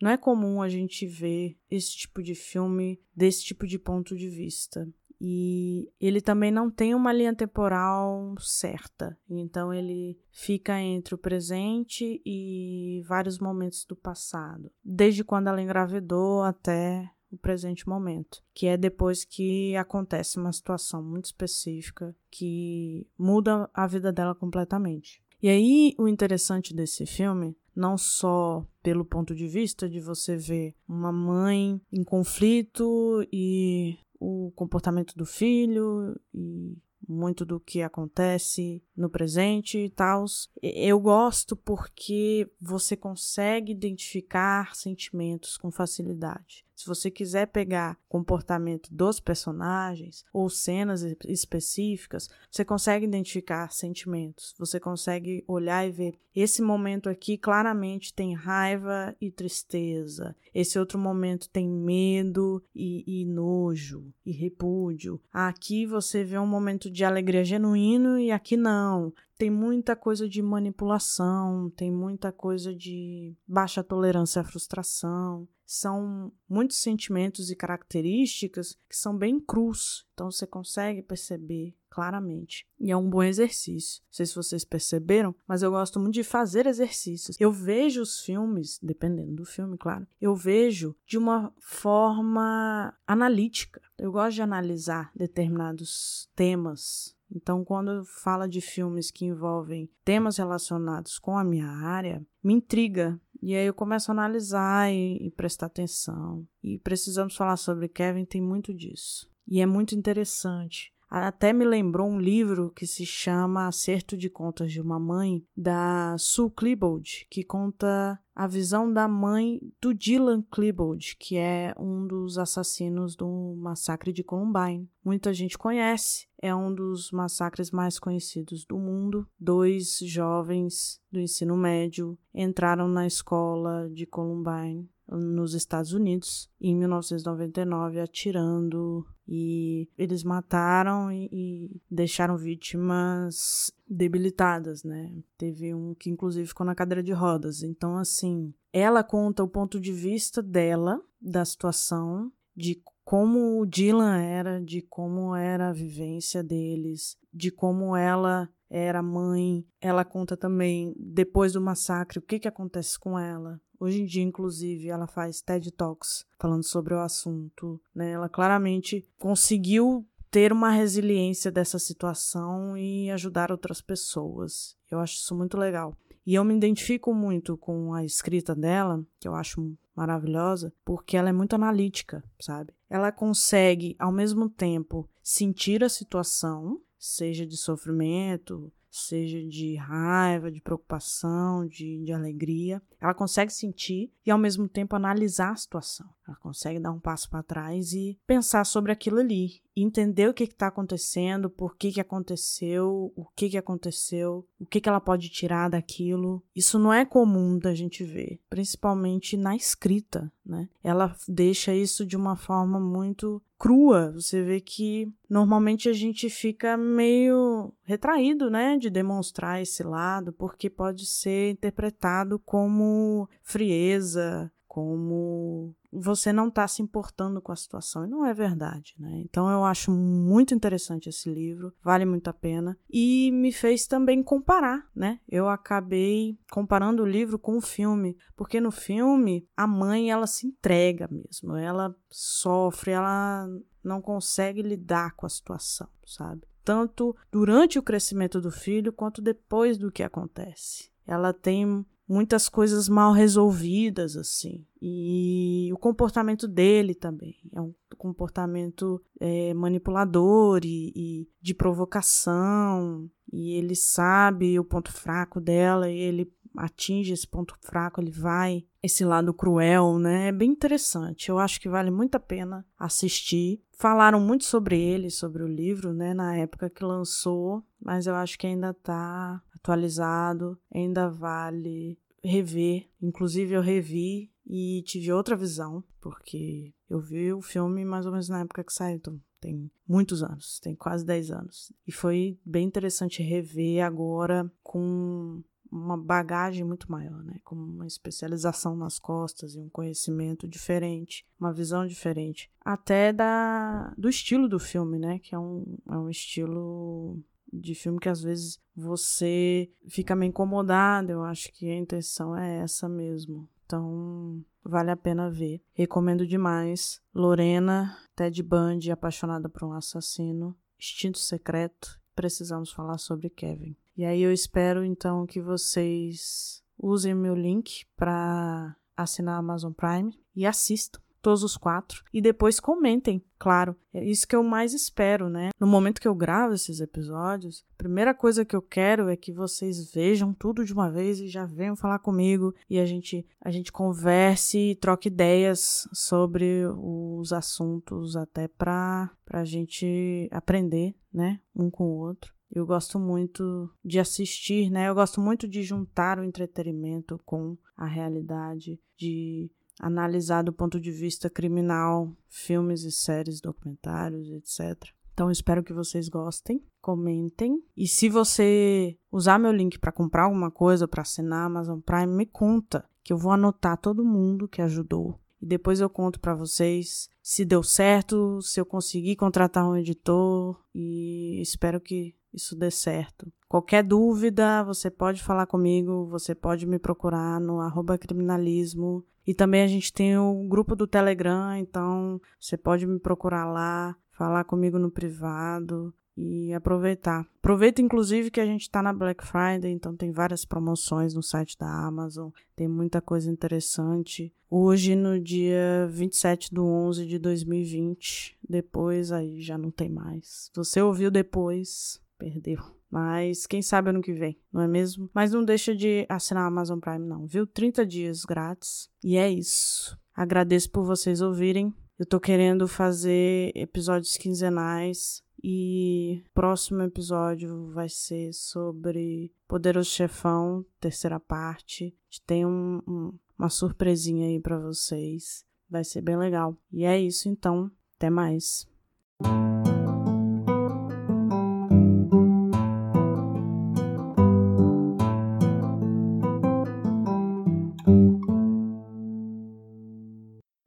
não 0.00 0.10
é 0.10 0.18
comum 0.18 0.60
a 0.60 0.68
gente 0.68 1.06
ver 1.06 1.56
esse 1.70 1.96
tipo 1.96 2.22
de 2.22 2.34
filme 2.34 3.00
desse 3.16 3.42
tipo 3.42 3.66
de 3.66 3.78
ponto 3.78 4.14
de 4.14 4.28
vista. 4.28 4.86
E 5.18 5.90
ele 5.98 6.20
também 6.20 6.50
não 6.50 6.70
tem 6.70 6.94
uma 6.94 7.12
linha 7.12 7.34
temporal 7.34 8.34
certa. 8.38 9.16
Então 9.30 9.72
ele 9.72 10.18
fica 10.30 10.78
entre 10.78 11.14
o 11.14 11.18
presente 11.18 12.20
e 12.26 13.02
vários 13.08 13.38
momentos 13.38 13.86
do 13.86 13.96
passado, 13.96 14.70
desde 14.84 15.24
quando 15.24 15.46
ela 15.46 15.62
engravidou 15.62 16.42
até 16.42 17.10
o 17.32 17.36
presente 17.38 17.88
momento, 17.88 18.42
que 18.54 18.66
é 18.66 18.76
depois 18.76 19.24
que 19.24 19.74
acontece 19.76 20.38
uma 20.38 20.52
situação 20.52 21.02
muito 21.02 21.24
específica 21.24 22.14
que 22.30 23.06
muda 23.18 23.68
a 23.72 23.86
vida 23.86 24.12
dela 24.12 24.34
completamente. 24.34 25.22
E 25.42 25.48
aí 25.48 25.94
o 25.98 26.06
interessante 26.06 26.74
desse 26.74 27.04
filme 27.06 27.56
não 27.74 27.96
só 27.96 28.64
pelo 28.82 29.04
ponto 29.04 29.34
de 29.34 29.48
vista 29.48 29.88
de 29.88 29.98
você 29.98 30.36
ver 30.36 30.74
uma 30.86 31.10
mãe 31.10 31.80
em 31.90 32.04
conflito 32.04 33.26
e 33.32 33.96
o 34.20 34.52
comportamento 34.54 35.16
do 35.16 35.24
filho 35.24 36.14
e 36.32 36.76
muito 37.08 37.44
do 37.44 37.58
que 37.58 37.82
acontece 37.82 38.82
no 38.96 39.10
presente 39.10 39.78
e 39.78 39.90
tal. 39.90 40.24
Eu 40.62 41.00
gosto 41.00 41.56
porque 41.56 42.48
você 42.60 42.96
consegue 42.96 43.72
identificar 43.72 44.74
sentimentos 44.76 45.56
com 45.56 45.70
facilidade. 45.70 46.64
Se 46.82 46.88
você 46.88 47.12
quiser 47.12 47.46
pegar 47.46 47.96
comportamento 48.08 48.92
dos 48.92 49.20
personagens 49.20 50.24
ou 50.32 50.50
cenas 50.50 51.04
específicas, 51.26 52.28
você 52.50 52.64
consegue 52.64 53.06
identificar 53.06 53.70
sentimentos. 53.70 54.52
Você 54.58 54.80
consegue 54.80 55.44
olhar 55.46 55.86
e 55.86 55.92
ver 55.92 56.18
esse 56.34 56.60
momento 56.60 57.08
aqui 57.08 57.38
claramente 57.38 58.12
tem 58.12 58.34
raiva 58.34 59.14
e 59.20 59.30
tristeza. 59.30 60.34
Esse 60.52 60.76
outro 60.76 60.98
momento 60.98 61.48
tem 61.50 61.68
medo 61.68 62.60
e, 62.74 63.04
e 63.06 63.24
nojo 63.26 64.12
e 64.26 64.32
repúdio. 64.32 65.20
Aqui 65.32 65.86
você 65.86 66.24
vê 66.24 66.36
um 66.36 66.46
momento 66.48 66.90
de 66.90 67.04
alegria 67.04 67.44
genuíno 67.44 68.18
e 68.18 68.32
aqui 68.32 68.56
não 68.56 69.12
tem 69.42 69.50
muita 69.50 69.96
coisa 69.96 70.28
de 70.28 70.40
manipulação, 70.40 71.68
tem 71.70 71.90
muita 71.90 72.30
coisa 72.30 72.72
de 72.72 73.34
baixa 73.44 73.82
tolerância 73.82 74.40
à 74.40 74.44
frustração. 74.44 75.48
São 75.74 76.30
muitos 76.46 76.76
sentimentos 76.76 77.50
e 77.50 77.56
características 77.56 78.78
que 78.86 78.94
são 78.94 79.16
bem 79.16 79.40
crus, 79.40 80.06
então 80.12 80.30
você 80.30 80.46
consegue 80.46 81.02
perceber 81.02 81.74
claramente. 81.88 82.66
E 82.78 82.90
é 82.90 82.96
um 82.96 83.08
bom 83.08 83.22
exercício. 83.22 84.02
Não 84.02 84.12
sei 84.12 84.26
se 84.26 84.34
vocês 84.34 84.66
perceberam, 84.66 85.34
mas 85.48 85.62
eu 85.62 85.70
gosto 85.70 85.98
muito 85.98 86.12
de 86.12 86.22
fazer 86.22 86.66
exercícios. 86.66 87.40
Eu 87.40 87.50
vejo 87.50 88.02
os 88.02 88.20
filmes, 88.20 88.78
dependendo 88.82 89.32
do 89.32 89.46
filme, 89.46 89.78
claro, 89.78 90.06
eu 90.20 90.36
vejo 90.36 90.94
de 91.06 91.16
uma 91.16 91.50
forma 91.58 92.94
analítica. 93.06 93.80
Eu 93.96 94.12
gosto 94.12 94.34
de 94.34 94.42
analisar 94.42 95.10
determinados 95.16 96.28
temas 96.36 97.16
então, 97.34 97.64
quando 97.64 98.04
fala 98.04 98.46
de 98.46 98.60
filmes 98.60 99.10
que 99.10 99.24
envolvem 99.24 99.88
temas 100.04 100.36
relacionados 100.36 101.18
com 101.18 101.36
a 101.36 101.42
minha 101.42 101.66
área, 101.66 102.24
me 102.42 102.52
intriga. 102.52 103.18
E 103.42 103.56
aí 103.56 103.66
eu 103.66 103.74
começo 103.74 104.10
a 104.10 104.14
analisar 104.14 104.92
e, 104.92 105.26
e 105.26 105.30
prestar 105.32 105.66
atenção. 105.66 106.46
E 106.62 106.78
precisamos 106.78 107.34
falar 107.34 107.56
sobre 107.56 107.88
Kevin, 107.88 108.24
tem 108.24 108.40
muito 108.40 108.72
disso. 108.72 109.28
E 109.48 109.60
é 109.60 109.66
muito 109.66 109.96
interessante. 109.96 110.92
Até 111.10 111.52
me 111.52 111.64
lembrou 111.64 112.08
um 112.08 112.18
livro 112.18 112.70
que 112.70 112.86
se 112.86 113.04
chama 113.04 113.66
Acerto 113.66 114.16
de 114.16 114.30
Contas 114.30 114.72
de 114.72 114.80
uma 114.80 114.98
Mãe, 114.98 115.44
da 115.54 116.16
Sue 116.16 116.50
Klebold, 116.50 117.26
que 117.28 117.44
conta 117.44 118.18
a 118.34 118.46
visão 118.46 118.92
da 118.92 119.06
mãe 119.06 119.60
do 119.80 119.92
Dylan 119.92 120.42
Klebold, 120.50 121.16
que 121.18 121.36
é 121.36 121.74
um 121.78 122.06
dos 122.06 122.38
assassinos 122.38 123.14
do 123.14 123.54
massacre 123.58 124.12
de 124.12 124.24
Columbine. 124.24 124.88
Muita 125.04 125.34
gente 125.34 125.58
conhece, 125.58 126.26
é 126.40 126.54
um 126.54 126.74
dos 126.74 127.10
massacres 127.10 127.70
mais 127.70 127.98
conhecidos 127.98 128.64
do 128.64 128.78
mundo. 128.78 129.26
Dois 129.38 129.98
jovens 129.98 131.00
do 131.10 131.20
ensino 131.20 131.56
médio 131.56 132.18
entraram 132.34 132.88
na 132.88 133.06
escola 133.06 133.88
de 133.90 134.06
Columbine 134.06 134.88
nos 135.08 135.54
Estados 135.54 135.92
Unidos 135.92 136.50
em 136.60 136.74
1999 136.76 138.00
atirando 138.00 139.06
e 139.26 139.88
eles 139.96 140.22
mataram 140.24 141.10
e, 141.10 141.28
e, 141.32 141.80
deixaram 141.90 142.36
vítimas 142.36 143.72
debilitadas, 143.88 144.82
né? 144.82 145.12
Teve 145.38 145.74
um 145.74 145.94
que 145.94 146.10
inclusive 146.10 146.46
ficou 146.46 146.66
na 146.66 146.74
cadeira 146.74 147.02
de 147.02 147.12
rodas. 147.12 147.62
Então, 147.62 147.96
assim, 147.96 148.52
ela 148.72 149.04
conta 149.04 149.44
o 149.44 149.48
ponto 149.48 149.80
de 149.80 149.92
vista 149.92 150.42
dela 150.42 151.00
da 151.20 151.44
situação, 151.44 152.32
de 152.56 152.82
como 153.04 153.60
o 153.60 153.66
Dylan 153.66 154.18
era, 154.18 154.60
de 154.60 154.82
como 154.82 155.34
era 155.34 155.68
a 155.68 155.72
vivência 155.72 156.42
deles, 156.42 157.16
de 157.32 157.50
como 157.50 157.96
ela 157.96 158.48
era 158.72 159.02
mãe. 159.02 159.64
Ela 159.80 160.04
conta 160.04 160.36
também 160.36 160.94
depois 160.98 161.52
do 161.52 161.60
massacre 161.60 162.18
o 162.18 162.22
que 162.22 162.38
que 162.38 162.48
acontece 162.48 162.98
com 162.98 163.18
ela, 163.18 163.60
Hoje 163.82 164.00
em 164.00 164.06
dia, 164.06 164.22
inclusive, 164.22 164.90
ela 164.90 165.08
faz 165.08 165.42
TED 165.42 165.72
Talks 165.72 166.24
falando 166.38 166.62
sobre 166.62 166.94
o 166.94 167.00
assunto. 167.00 167.80
Né? 167.92 168.12
Ela 168.12 168.28
claramente 168.28 169.04
conseguiu 169.18 170.06
ter 170.30 170.52
uma 170.52 170.70
resiliência 170.70 171.50
dessa 171.50 171.80
situação 171.80 172.76
e 172.78 173.10
ajudar 173.10 173.50
outras 173.50 173.82
pessoas. 173.82 174.76
Eu 174.88 175.00
acho 175.00 175.16
isso 175.16 175.34
muito 175.34 175.58
legal. 175.58 175.96
E 176.24 176.36
eu 176.36 176.44
me 176.44 176.54
identifico 176.54 177.12
muito 177.12 177.56
com 177.56 177.92
a 177.92 178.04
escrita 178.04 178.54
dela, 178.54 179.04
que 179.18 179.26
eu 179.26 179.34
acho 179.34 179.76
maravilhosa, 179.96 180.72
porque 180.84 181.16
ela 181.16 181.30
é 181.30 181.32
muito 181.32 181.54
analítica, 181.56 182.22
sabe? 182.38 182.72
Ela 182.88 183.10
consegue, 183.10 183.96
ao 183.98 184.12
mesmo 184.12 184.48
tempo, 184.48 185.08
sentir 185.24 185.82
a 185.82 185.88
situação, 185.88 186.80
seja 187.02 187.44
de 187.44 187.56
sofrimento, 187.56 188.72
seja 188.88 189.42
de 189.42 189.74
raiva, 189.74 190.52
de 190.52 190.60
preocupação, 190.60 191.66
de, 191.66 192.04
de 192.04 192.12
alegria. 192.12 192.80
Ela 193.00 193.14
consegue 193.14 193.52
sentir 193.52 194.12
e, 194.24 194.30
ao 194.30 194.38
mesmo 194.38 194.68
tempo, 194.68 194.94
analisar 194.94 195.50
a 195.50 195.56
situação. 195.56 196.08
Ela 196.28 196.36
consegue 196.36 196.78
dar 196.78 196.92
um 196.92 197.00
passo 197.00 197.28
para 197.28 197.42
trás 197.42 197.92
e 197.92 198.16
pensar 198.26 198.64
sobre 198.64 198.92
aquilo 198.92 199.18
ali, 199.18 199.60
entender 199.74 200.28
o 200.28 200.34
que 200.34 200.44
está 200.44 200.68
acontecendo, 200.68 201.50
por 201.50 201.76
que, 201.76 201.90
que 201.90 202.00
aconteceu, 202.00 203.12
o 203.16 203.24
que, 203.34 203.48
que 203.48 203.58
aconteceu, 203.58 204.46
o 204.60 204.66
que, 204.66 204.80
que 204.80 204.88
ela 204.88 205.00
pode 205.00 205.28
tirar 205.30 205.70
daquilo. 205.70 206.42
Isso 206.54 206.78
não 206.78 206.92
é 206.92 207.04
comum 207.04 207.58
da 207.58 207.74
gente 207.74 208.04
ver, 208.04 208.38
principalmente 208.48 209.36
na 209.36 209.56
escrita, 209.56 210.30
né? 210.44 210.68
Ela 210.84 211.16
deixa 211.26 211.74
isso 211.74 212.06
de 212.06 212.16
uma 212.16 212.36
forma 212.36 212.78
muito 212.78 213.42
crua. 213.62 214.10
Você 214.10 214.42
vê 214.42 214.60
que 214.60 215.08
normalmente 215.30 215.88
a 215.88 215.92
gente 215.92 216.28
fica 216.28 216.76
meio 216.76 217.72
retraído, 217.84 218.50
né, 218.50 218.76
de 218.76 218.90
demonstrar 218.90 219.62
esse 219.62 219.84
lado, 219.84 220.32
porque 220.32 220.68
pode 220.68 221.06
ser 221.06 221.52
interpretado 221.52 222.40
como 222.40 223.28
frieza, 223.40 224.50
como 224.66 225.72
você 225.92 226.32
não 226.32 226.48
está 226.48 226.66
se 226.66 226.80
importando 226.80 227.42
com 227.42 227.52
a 227.52 227.56
situação. 227.56 228.04
E 228.04 228.08
não 228.08 228.24
é 228.24 228.32
verdade, 228.32 228.94
né? 228.98 229.20
Então 229.24 229.50
eu 229.50 229.64
acho 229.64 229.90
muito 229.90 230.54
interessante 230.54 231.08
esse 231.08 231.28
livro, 231.28 231.72
vale 231.82 232.04
muito 232.04 232.28
a 232.28 232.32
pena. 232.32 232.78
E 232.88 233.30
me 233.32 233.52
fez 233.52 233.86
também 233.86 234.22
comparar, 234.22 234.88
né? 234.94 235.20
Eu 235.28 235.48
acabei 235.48 236.38
comparando 236.50 237.02
o 237.02 237.06
livro 237.06 237.38
com 237.38 237.58
o 237.58 237.60
filme, 237.60 238.16
porque 238.34 238.60
no 238.60 238.70
filme 238.70 239.46
a 239.56 239.66
mãe 239.66 240.10
ela 240.10 240.26
se 240.26 240.46
entrega 240.46 241.08
mesmo, 241.10 241.56
ela 241.56 241.94
sofre, 242.08 242.92
ela 242.92 243.46
não 243.84 244.00
consegue 244.00 244.62
lidar 244.62 245.14
com 245.14 245.26
a 245.26 245.28
situação, 245.28 245.88
sabe? 246.06 246.42
Tanto 246.64 247.14
durante 247.30 247.78
o 247.78 247.82
crescimento 247.82 248.40
do 248.40 248.50
filho 248.50 248.92
quanto 248.92 249.20
depois 249.20 249.76
do 249.76 249.90
que 249.90 250.02
acontece. 250.02 250.90
Ela 251.04 251.32
tem 251.32 251.84
muitas 252.08 252.48
coisas 252.48 252.88
mal 252.88 253.12
resolvidas, 253.12 254.16
assim. 254.16 254.64
E 254.80 255.70
o 255.72 255.78
comportamento 255.78 256.46
dele 256.48 256.94
também 256.94 257.36
é 257.52 257.60
um 257.60 257.74
comportamento 257.96 259.00
é, 259.20 259.54
manipulador 259.54 260.60
e, 260.64 260.92
e, 260.94 261.28
de 261.40 261.54
provocação. 261.54 263.08
E 263.32 263.52
ele 263.52 263.74
sabe 263.74 264.58
o 264.58 264.64
ponto 264.64 264.92
fraco 264.92 265.40
dela 265.40 265.90
e 265.90 265.98
ele 265.98 266.32
atinge 266.56 267.12
esse 267.12 267.26
ponto 267.26 267.56
fraco, 267.60 268.00
ele 268.00 268.10
vai 268.10 268.64
esse 268.82 269.04
lado 269.04 269.32
cruel, 269.32 269.98
né? 269.98 270.28
É 270.28 270.32
bem 270.32 270.50
interessante. 270.50 271.28
Eu 271.28 271.38
acho 271.38 271.60
que 271.60 271.68
vale 271.68 271.90
muito 271.90 272.16
a 272.16 272.20
pena 272.20 272.66
assistir. 272.78 273.62
Falaram 273.72 274.20
muito 274.20 274.44
sobre 274.44 274.80
ele, 274.80 275.10
sobre 275.10 275.42
o 275.42 275.48
livro, 275.48 275.92
né, 275.92 276.14
na 276.14 276.36
época 276.36 276.70
que 276.70 276.84
lançou, 276.84 277.64
mas 277.80 278.06
eu 278.06 278.14
acho 278.14 278.38
que 278.38 278.46
ainda 278.46 278.70
está 278.70 279.42
atualizado, 279.62 280.58
ainda 280.74 281.08
vale 281.08 281.98
rever. 282.22 282.88
Inclusive, 283.00 283.54
eu 283.54 283.62
revi 283.62 284.30
e 284.46 284.82
tive 284.82 285.12
outra 285.12 285.36
visão, 285.36 285.84
porque 286.00 286.74
eu 286.90 287.00
vi 287.00 287.32
o 287.32 287.40
filme 287.40 287.84
mais 287.84 288.04
ou 288.04 288.12
menos 288.12 288.28
na 288.28 288.40
época 288.40 288.64
que 288.64 288.72
saiu, 288.72 288.96
então 288.96 289.20
tem 289.40 289.70
muitos 289.88 290.22
anos, 290.22 290.60
tem 290.60 290.74
quase 290.74 291.04
10 291.04 291.30
anos. 291.30 291.72
E 291.86 291.92
foi 291.92 292.38
bem 292.44 292.66
interessante 292.66 293.22
rever 293.22 293.84
agora 293.84 294.50
com 294.62 295.42
uma 295.70 295.96
bagagem 295.96 296.64
muito 296.64 296.90
maior, 296.92 297.24
né? 297.24 297.40
Com 297.42 297.56
uma 297.56 297.86
especialização 297.86 298.76
nas 298.76 298.98
costas 298.98 299.54
e 299.54 299.58
um 299.58 299.70
conhecimento 299.70 300.46
diferente, 300.46 301.26
uma 301.40 301.52
visão 301.52 301.86
diferente, 301.86 302.50
até 302.60 303.12
da 303.12 303.94
do 303.96 304.08
estilo 304.08 304.48
do 304.48 304.60
filme, 304.60 304.98
né? 304.98 305.18
Que 305.18 305.34
é 305.34 305.38
um, 305.38 305.78
é 305.88 305.96
um 305.96 306.10
estilo 306.10 307.18
de 307.52 307.74
filme 307.74 307.98
que 307.98 308.08
às 308.08 308.22
vezes 308.22 308.58
você 308.74 309.70
fica 309.88 310.16
meio 310.16 310.30
incomodado. 310.30 311.12
Eu 311.12 311.22
acho 311.22 311.52
que 311.52 311.70
a 311.70 311.76
intenção 311.76 312.36
é 312.36 312.60
essa 312.60 312.88
mesmo. 312.88 313.48
Então, 313.66 314.44
vale 314.64 314.90
a 314.90 314.96
pena 314.96 315.30
ver. 315.30 315.62
Recomendo 315.72 316.26
demais. 316.26 317.00
Lorena, 317.14 317.96
Ted 318.16 318.42
Bundy, 318.42 318.90
apaixonada 318.90 319.48
por 319.48 319.64
um 319.64 319.72
assassino, 319.72 320.56
Instinto 320.78 321.18
Secreto. 321.18 322.00
Precisamos 322.14 322.72
falar 322.72 322.98
sobre 322.98 323.30
Kevin. 323.30 323.76
E 323.96 324.04
aí 324.04 324.22
eu 324.22 324.32
espero 324.32 324.84
então 324.84 325.26
que 325.26 325.40
vocês 325.40 326.62
usem 326.78 327.14
meu 327.14 327.34
link 327.34 327.86
para 327.96 328.74
assinar 328.96 329.36
a 329.36 329.38
Amazon 329.38 329.72
Prime 329.72 330.18
e 330.34 330.46
assistam 330.46 331.01
todos 331.22 331.42
os 331.42 331.56
quatro, 331.56 332.02
e 332.12 332.20
depois 332.20 332.60
comentem, 332.60 333.24
claro. 333.38 333.76
É 333.94 334.04
isso 334.04 334.26
que 334.26 334.34
eu 334.34 334.42
mais 334.42 334.72
espero, 334.74 335.28
né? 335.28 335.50
No 335.58 335.66
momento 335.66 336.00
que 336.00 336.08
eu 336.08 336.14
gravo 336.14 336.54
esses 336.54 336.80
episódios, 336.80 337.64
a 337.74 337.78
primeira 337.78 338.12
coisa 338.12 338.44
que 338.44 338.56
eu 338.56 338.62
quero 338.62 339.08
é 339.08 339.16
que 339.16 339.32
vocês 339.32 339.92
vejam 339.92 340.34
tudo 340.34 340.64
de 340.64 340.72
uma 340.72 340.90
vez 340.90 341.20
e 341.20 341.28
já 341.28 341.46
venham 341.46 341.76
falar 341.76 341.98
comigo 341.98 342.54
e 342.68 342.78
a 342.78 342.86
gente 342.86 343.26
a 343.40 343.50
gente 343.50 343.70
converse 343.70 344.58
e 344.58 344.74
troque 344.74 345.08
ideias 345.08 345.88
sobre 345.92 346.64
os 346.76 347.32
assuntos 347.32 348.16
até 348.16 348.48
para 348.48 349.10
a 349.30 349.44
gente 349.44 350.28
aprender, 350.30 350.94
né, 351.12 351.40
um 351.54 351.70
com 351.70 351.84
o 351.84 351.98
outro. 351.98 352.32
Eu 352.54 352.66
gosto 352.66 352.98
muito 352.98 353.70
de 353.82 353.98
assistir, 353.98 354.70
né? 354.70 354.86
Eu 354.86 354.94
gosto 354.94 355.22
muito 355.22 355.48
de 355.48 355.62
juntar 355.62 356.18
o 356.18 356.24
entretenimento 356.24 357.18
com 357.24 357.56
a 357.74 357.86
realidade, 357.86 358.78
de 358.94 359.50
analisar 359.82 360.42
do 360.42 360.52
ponto 360.52 360.80
de 360.80 360.92
vista 360.92 361.28
criminal 361.28 362.16
filmes 362.28 362.84
e 362.84 362.92
séries, 362.92 363.40
documentários, 363.40 364.30
etc. 364.30 364.88
Então 365.12 365.30
espero 365.30 365.62
que 365.62 365.72
vocês 365.72 366.08
gostem, 366.08 366.64
comentem 366.80 367.62
e 367.76 367.86
se 367.86 368.08
você 368.08 368.96
usar 369.10 369.38
meu 369.38 369.52
link 369.52 369.78
para 369.78 369.92
comprar 369.92 370.24
alguma 370.24 370.50
coisa, 370.50 370.88
para 370.88 371.02
assinar 371.02 371.46
Amazon 371.46 371.80
Prime, 371.80 372.06
me 372.06 372.24
conta 372.24 372.88
que 373.04 373.12
eu 373.12 373.18
vou 373.18 373.32
anotar 373.32 373.76
todo 373.76 374.04
mundo 374.04 374.48
que 374.48 374.62
ajudou 374.62 375.20
e 375.40 375.46
depois 375.46 375.80
eu 375.80 375.90
conto 375.90 376.20
para 376.20 376.34
vocês 376.34 377.10
se 377.20 377.44
deu 377.44 377.62
certo, 377.62 378.40
se 378.40 378.60
eu 378.60 378.64
consegui 378.64 379.16
contratar 379.16 379.68
um 379.68 379.76
editor 379.76 380.58
e 380.72 381.40
espero 381.42 381.80
que 381.80 382.14
isso 382.32 382.56
dê 382.56 382.70
certo. 382.70 383.30
Qualquer 383.48 383.82
dúvida, 383.82 384.62
você 384.62 384.90
pode 384.90 385.22
falar 385.22 385.46
comigo, 385.46 386.06
você 386.06 386.34
pode 386.34 386.66
me 386.66 386.78
procurar 386.78 387.38
no 387.40 387.60
arroba 387.60 387.98
criminalismo 387.98 389.04
e 389.26 389.34
também 389.34 389.62
a 389.62 389.66
gente 389.66 389.92
tem 389.92 390.16
o 390.16 390.44
grupo 390.48 390.74
do 390.74 390.86
Telegram, 390.86 391.56
então 391.56 392.20
você 392.38 392.56
pode 392.56 392.86
me 392.86 392.98
procurar 392.98 393.44
lá, 393.44 393.96
falar 394.12 394.44
comigo 394.44 394.78
no 394.78 394.90
privado 394.90 395.94
e 396.16 396.52
aproveitar. 396.52 397.26
Aproveita 397.38 397.80
inclusive 397.80 398.30
que 398.30 398.40
a 398.40 398.46
gente 398.46 398.62
está 398.62 398.82
na 398.82 398.92
Black 398.92 399.24
Friday, 399.26 399.72
então 399.72 399.96
tem 399.96 400.10
várias 400.10 400.44
promoções 400.44 401.14
no 401.14 401.22
site 401.22 401.56
da 401.58 401.66
Amazon, 401.66 402.30
tem 402.54 402.68
muita 402.68 403.00
coisa 403.00 403.30
interessante. 403.30 404.32
Hoje, 404.50 404.94
no 404.94 405.18
dia 405.18 405.88
27 405.90 406.52
do 406.52 406.66
11 406.66 407.06
de 407.06 407.18
2020, 407.18 408.36
depois 408.46 409.10
aí 409.10 409.40
já 409.40 409.56
não 409.56 409.70
tem 409.70 409.88
mais. 409.88 410.50
Você 410.54 410.82
ouviu 410.82 411.10
depois, 411.10 412.00
perdeu. 412.18 412.81
Mas 412.92 413.46
quem 413.46 413.62
sabe 413.62 413.88
ano 413.88 414.02
que 414.02 414.12
vem, 414.12 414.38
não 414.52 414.60
é 414.60 414.68
mesmo? 414.68 415.08
Mas 415.14 415.32
não 415.32 415.42
deixa 415.42 415.74
de 415.74 416.04
assinar 416.10 416.44
a 416.44 416.46
Amazon 416.46 416.78
Prime, 416.78 417.08
não, 417.08 417.26
viu? 417.26 417.46
30 417.46 417.86
dias 417.86 418.22
grátis. 418.22 418.90
E 419.02 419.16
é 419.16 419.30
isso. 419.30 419.98
Agradeço 420.14 420.70
por 420.70 420.84
vocês 420.84 421.22
ouvirem. 421.22 421.72
Eu 421.98 422.04
tô 422.04 422.20
querendo 422.20 422.68
fazer 422.68 423.50
episódios 423.54 424.18
quinzenais. 424.18 425.22
E 425.42 426.22
próximo 426.34 426.82
episódio 426.82 427.72
vai 427.72 427.88
ser 427.88 428.30
sobre 428.34 429.32
Poderoso 429.48 429.88
Chefão, 429.88 430.62
terceira 430.78 431.18
parte. 431.18 431.96
Tem 432.26 432.44
um, 432.44 432.80
um, 432.86 433.18
uma 433.38 433.48
surpresinha 433.48 434.26
aí 434.28 434.38
para 434.38 434.58
vocês. 434.58 435.46
Vai 435.68 435.82
ser 435.82 436.02
bem 436.02 436.18
legal. 436.18 436.58
E 436.70 436.84
é 436.84 437.00
isso 437.00 437.26
então. 437.26 437.70
Até 437.96 438.10
mais. 438.10 438.68